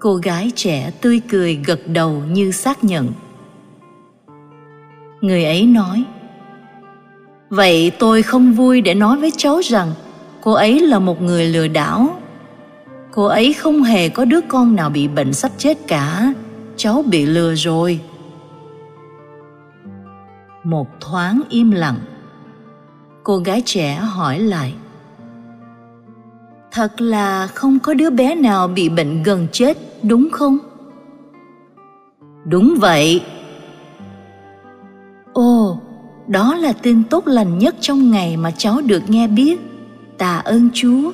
Cô 0.00 0.14
gái 0.16 0.52
trẻ 0.54 0.90
tươi 1.00 1.20
cười 1.30 1.54
gật 1.66 1.80
đầu 1.86 2.22
như 2.30 2.52
xác 2.52 2.84
nhận. 2.84 3.12
Người 5.20 5.44
ấy 5.44 5.66
nói, 5.66 6.04
vậy 7.50 7.92
tôi 7.98 8.22
không 8.22 8.52
vui 8.52 8.80
để 8.80 8.94
nói 8.94 9.16
với 9.16 9.32
cháu 9.36 9.60
rằng 9.64 9.92
cô 10.42 10.52
ấy 10.52 10.80
là 10.80 10.98
một 10.98 11.22
người 11.22 11.46
lừa 11.46 11.68
đảo. 11.68 12.20
Cô 13.10 13.24
ấy 13.24 13.52
không 13.52 13.82
hề 13.82 14.08
có 14.08 14.24
đứa 14.24 14.40
con 14.48 14.76
nào 14.76 14.90
bị 14.90 15.08
bệnh 15.08 15.32
sắp 15.32 15.52
chết 15.58 15.78
cả. 15.86 16.34
Cháu 16.76 17.02
bị 17.02 17.26
lừa 17.26 17.54
rồi. 17.54 18.00
Một 20.64 20.88
thoáng 21.00 21.40
im 21.48 21.70
lặng. 21.70 21.98
Cô 23.22 23.38
gái 23.38 23.62
trẻ 23.64 23.94
hỏi 23.94 24.38
lại, 24.38 24.74
thật 26.70 27.00
là 27.00 27.46
không 27.46 27.78
có 27.78 27.94
đứa 27.94 28.10
bé 28.10 28.34
nào 28.34 28.68
bị 28.68 28.88
bệnh 28.88 29.22
gần 29.22 29.46
chết 29.52 29.87
đúng 30.02 30.28
không? 30.32 30.58
Đúng 32.44 32.74
vậy. 32.80 33.22
Ồ, 35.32 35.80
đó 36.26 36.54
là 36.54 36.72
tin 36.72 37.04
tốt 37.04 37.26
lành 37.26 37.58
nhất 37.58 37.74
trong 37.80 38.10
ngày 38.10 38.36
mà 38.36 38.50
cháu 38.50 38.80
được 38.80 39.02
nghe 39.08 39.28
biết. 39.28 39.60
Tạ 40.18 40.36
ơn 40.36 40.68
chúa. 40.74 41.12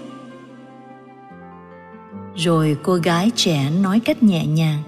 Rồi 2.37 2.77
cô 2.83 2.95
gái 2.95 3.31
trẻ 3.35 3.71
nói 3.83 4.01
cách 4.01 4.23
nhẹ 4.23 4.47
nhàng. 4.47 4.79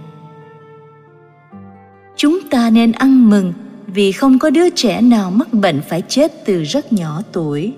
Chúng 2.16 2.38
ta 2.50 2.70
nên 2.70 2.92
ăn 2.92 3.30
mừng 3.30 3.52
vì 3.87 4.12
không 4.12 4.38
có 4.38 4.50
đứa 4.50 4.70
trẻ 4.70 5.00
nào 5.00 5.30
mắc 5.30 5.52
bệnh 5.52 5.80
phải 5.88 6.02
chết 6.09 6.32
từ 6.44 6.62
rất 6.62 6.92
nhỏ 6.92 7.22
tuổi. 7.32 7.74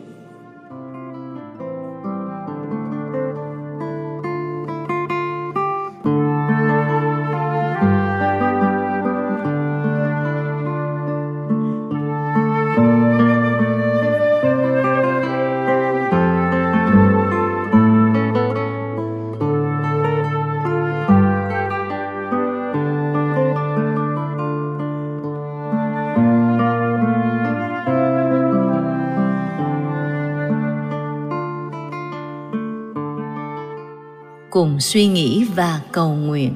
Cùng 34.78 34.82
suy 34.82 35.06
nghĩ 35.06 35.44
và 35.44 35.80
cầu 35.92 36.14
nguyện. 36.14 36.54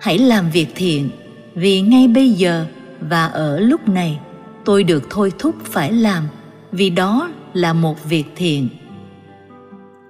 Hãy 0.00 0.18
làm 0.18 0.50
việc 0.50 0.66
thiện, 0.74 1.10
vì 1.54 1.80
ngay 1.80 2.08
bây 2.08 2.30
giờ 2.30 2.66
và 3.00 3.26
ở 3.26 3.60
lúc 3.60 3.88
này, 3.88 4.20
tôi 4.64 4.84
được 4.84 5.02
thôi 5.10 5.32
thúc 5.38 5.54
phải 5.64 5.92
làm, 5.92 6.24
vì 6.72 6.90
đó 6.90 7.30
là 7.52 7.72
một 7.72 8.04
việc 8.04 8.24
thiện. 8.36 8.68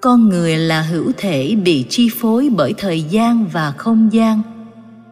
Con 0.00 0.28
người 0.28 0.56
là 0.56 0.82
hữu 0.82 1.12
thể 1.16 1.56
bị 1.64 1.86
chi 1.88 2.08
phối 2.20 2.48
bởi 2.56 2.74
thời 2.78 3.02
gian 3.02 3.46
và 3.52 3.70
không 3.70 4.12
gian. 4.12 4.42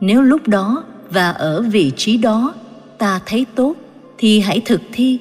Nếu 0.00 0.22
lúc 0.22 0.48
đó 0.48 0.84
và 1.10 1.30
ở 1.30 1.62
vị 1.62 1.92
trí 1.96 2.16
đó 2.16 2.54
ta 2.98 3.20
thấy 3.26 3.46
tốt, 3.54 3.74
thì 4.18 4.40
hãy 4.40 4.62
thực 4.64 4.80
thi. 4.92 5.18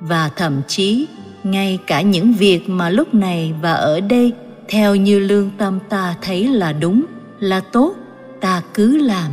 Và 0.00 0.30
thậm 0.36 0.60
chí 0.68 1.06
ngay 1.50 1.78
cả 1.86 2.00
những 2.00 2.32
việc 2.32 2.68
mà 2.68 2.90
lúc 2.90 3.14
này 3.14 3.54
và 3.62 3.72
ở 3.72 4.00
đây, 4.00 4.32
theo 4.68 4.96
như 4.96 5.18
lương 5.18 5.50
tâm 5.58 5.78
ta 5.88 6.14
thấy 6.22 6.48
là 6.48 6.72
đúng, 6.72 7.04
là 7.40 7.60
tốt, 7.60 7.94
ta 8.40 8.62
cứ 8.74 8.96
làm. 8.96 9.30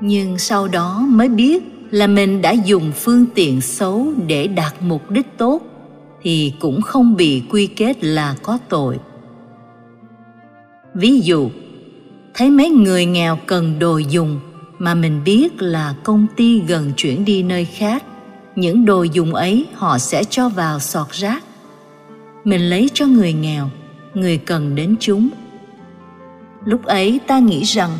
Nhưng 0.00 0.38
sau 0.38 0.68
đó 0.68 1.06
mới 1.08 1.28
biết 1.28 1.62
là 1.90 2.06
mình 2.06 2.42
đã 2.42 2.52
dùng 2.52 2.92
phương 2.94 3.26
tiện 3.34 3.60
xấu 3.60 4.12
để 4.26 4.46
đạt 4.46 4.74
mục 4.80 5.10
đích 5.10 5.38
tốt, 5.38 5.62
thì 6.22 6.52
cũng 6.60 6.82
không 6.82 7.16
bị 7.16 7.42
quy 7.50 7.66
kết 7.66 8.04
là 8.04 8.34
có 8.42 8.58
tội. 8.68 8.98
Ví 10.94 11.20
dụ, 11.20 11.50
thấy 12.34 12.50
mấy 12.50 12.70
người 12.70 13.06
nghèo 13.06 13.38
cần 13.46 13.78
đồ 13.78 13.98
dùng 13.98 14.40
mà 14.78 14.94
mình 14.94 15.20
biết 15.24 15.62
là 15.62 15.94
công 16.04 16.26
ty 16.36 16.60
gần 16.60 16.92
chuyển 16.96 17.24
đi 17.24 17.42
nơi 17.42 17.64
khác 17.64 18.04
những 18.56 18.84
đồ 18.84 19.02
dùng 19.02 19.34
ấy 19.34 19.66
họ 19.74 19.98
sẽ 19.98 20.24
cho 20.24 20.48
vào 20.48 20.78
sọt 20.78 21.10
rác. 21.10 21.44
Mình 22.44 22.60
lấy 22.60 22.90
cho 22.94 23.06
người 23.06 23.32
nghèo, 23.32 23.70
người 24.14 24.38
cần 24.38 24.74
đến 24.74 24.96
chúng. 25.00 25.28
Lúc 26.64 26.84
ấy 26.84 27.20
ta 27.26 27.38
nghĩ 27.38 27.62
rằng 27.62 27.90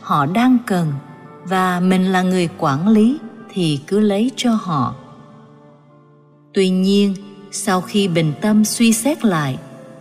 họ 0.00 0.26
đang 0.26 0.58
cần 0.66 0.92
và 1.44 1.80
mình 1.80 2.12
là 2.12 2.22
người 2.22 2.48
quản 2.58 2.88
lý 2.88 3.18
thì 3.52 3.80
cứ 3.86 4.00
lấy 4.00 4.30
cho 4.36 4.54
họ. 4.54 4.94
Tuy 6.54 6.68
nhiên, 6.70 7.14
sau 7.50 7.80
khi 7.80 8.08
bình 8.08 8.32
tâm 8.40 8.64
suy 8.64 8.92
xét 8.92 9.24
lại, 9.24 9.58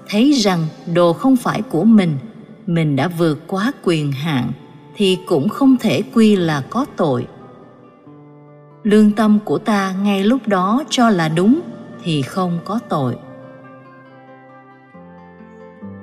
thấy 0.10 0.32
rằng 0.32 0.68
đồ 0.94 1.14
không 1.14 1.36
phải 1.36 1.62
của 1.62 1.84
mình 1.84 2.18
mình 2.68 2.96
đã 2.96 3.08
vượt 3.08 3.40
quá 3.48 3.72
quyền 3.84 4.12
hạn 4.12 4.52
thì 4.96 5.18
cũng 5.26 5.50
không 5.50 5.78
thể 5.80 6.02
quy 6.14 6.36
là 6.36 6.64
có 6.70 6.86
tội 6.98 7.28
lương 8.84 9.12
tâm 9.12 9.40
của 9.46 9.58
ta 9.58 9.94
ngay 10.04 10.24
lúc 10.24 10.48
đó 10.48 10.84
cho 10.90 11.10
là 11.10 11.30
đúng 11.30 11.62
thì 12.04 12.22
không 12.22 12.60
có 12.66 12.80
tội. 12.90 13.16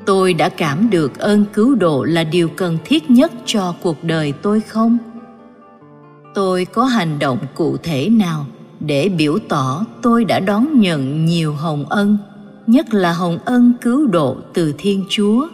Tôi 0.06 0.34
đã 0.34 0.48
cảm 0.48 0.90
được 0.90 1.18
ơn 1.18 1.44
cứu 1.52 1.74
độ 1.74 2.04
là 2.04 2.24
điều 2.24 2.48
cần 2.48 2.78
thiết 2.84 3.10
nhất 3.10 3.32
cho 3.44 3.74
cuộc 3.82 4.04
đời 4.04 4.32
tôi 4.32 4.60
không? 4.60 4.98
Tôi 6.34 6.64
có 6.64 6.84
hành 6.84 7.18
động 7.18 7.38
cụ 7.54 7.76
thể 7.82 8.08
nào 8.08 8.46
để 8.80 9.08
biểu 9.08 9.38
tỏ 9.48 9.84
tôi 10.02 10.24
đã 10.24 10.40
đón 10.40 10.80
nhận 10.80 11.24
nhiều 11.24 11.52
hồng 11.52 11.84
ân, 11.88 12.18
nhất 12.66 12.94
là 12.94 13.12
hồng 13.12 13.38
ân 13.44 13.72
cứu 13.80 14.06
độ 14.06 14.36
từ 14.54 14.74
thiên 14.78 15.04
chúa? 15.08 15.48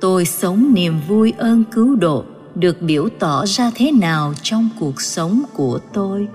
Tôi 0.00 0.24
sống 0.24 0.74
niềm 0.74 0.94
vui 1.08 1.32
ơn 1.38 1.64
cứu 1.64 1.96
độ 1.96 2.24
được 2.56 2.82
biểu 2.82 3.08
tỏ 3.18 3.44
ra 3.46 3.70
thế 3.74 3.92
nào 3.92 4.34
trong 4.42 4.68
cuộc 4.80 5.00
sống 5.00 5.42
của 5.54 5.78
tôi? 5.92 6.28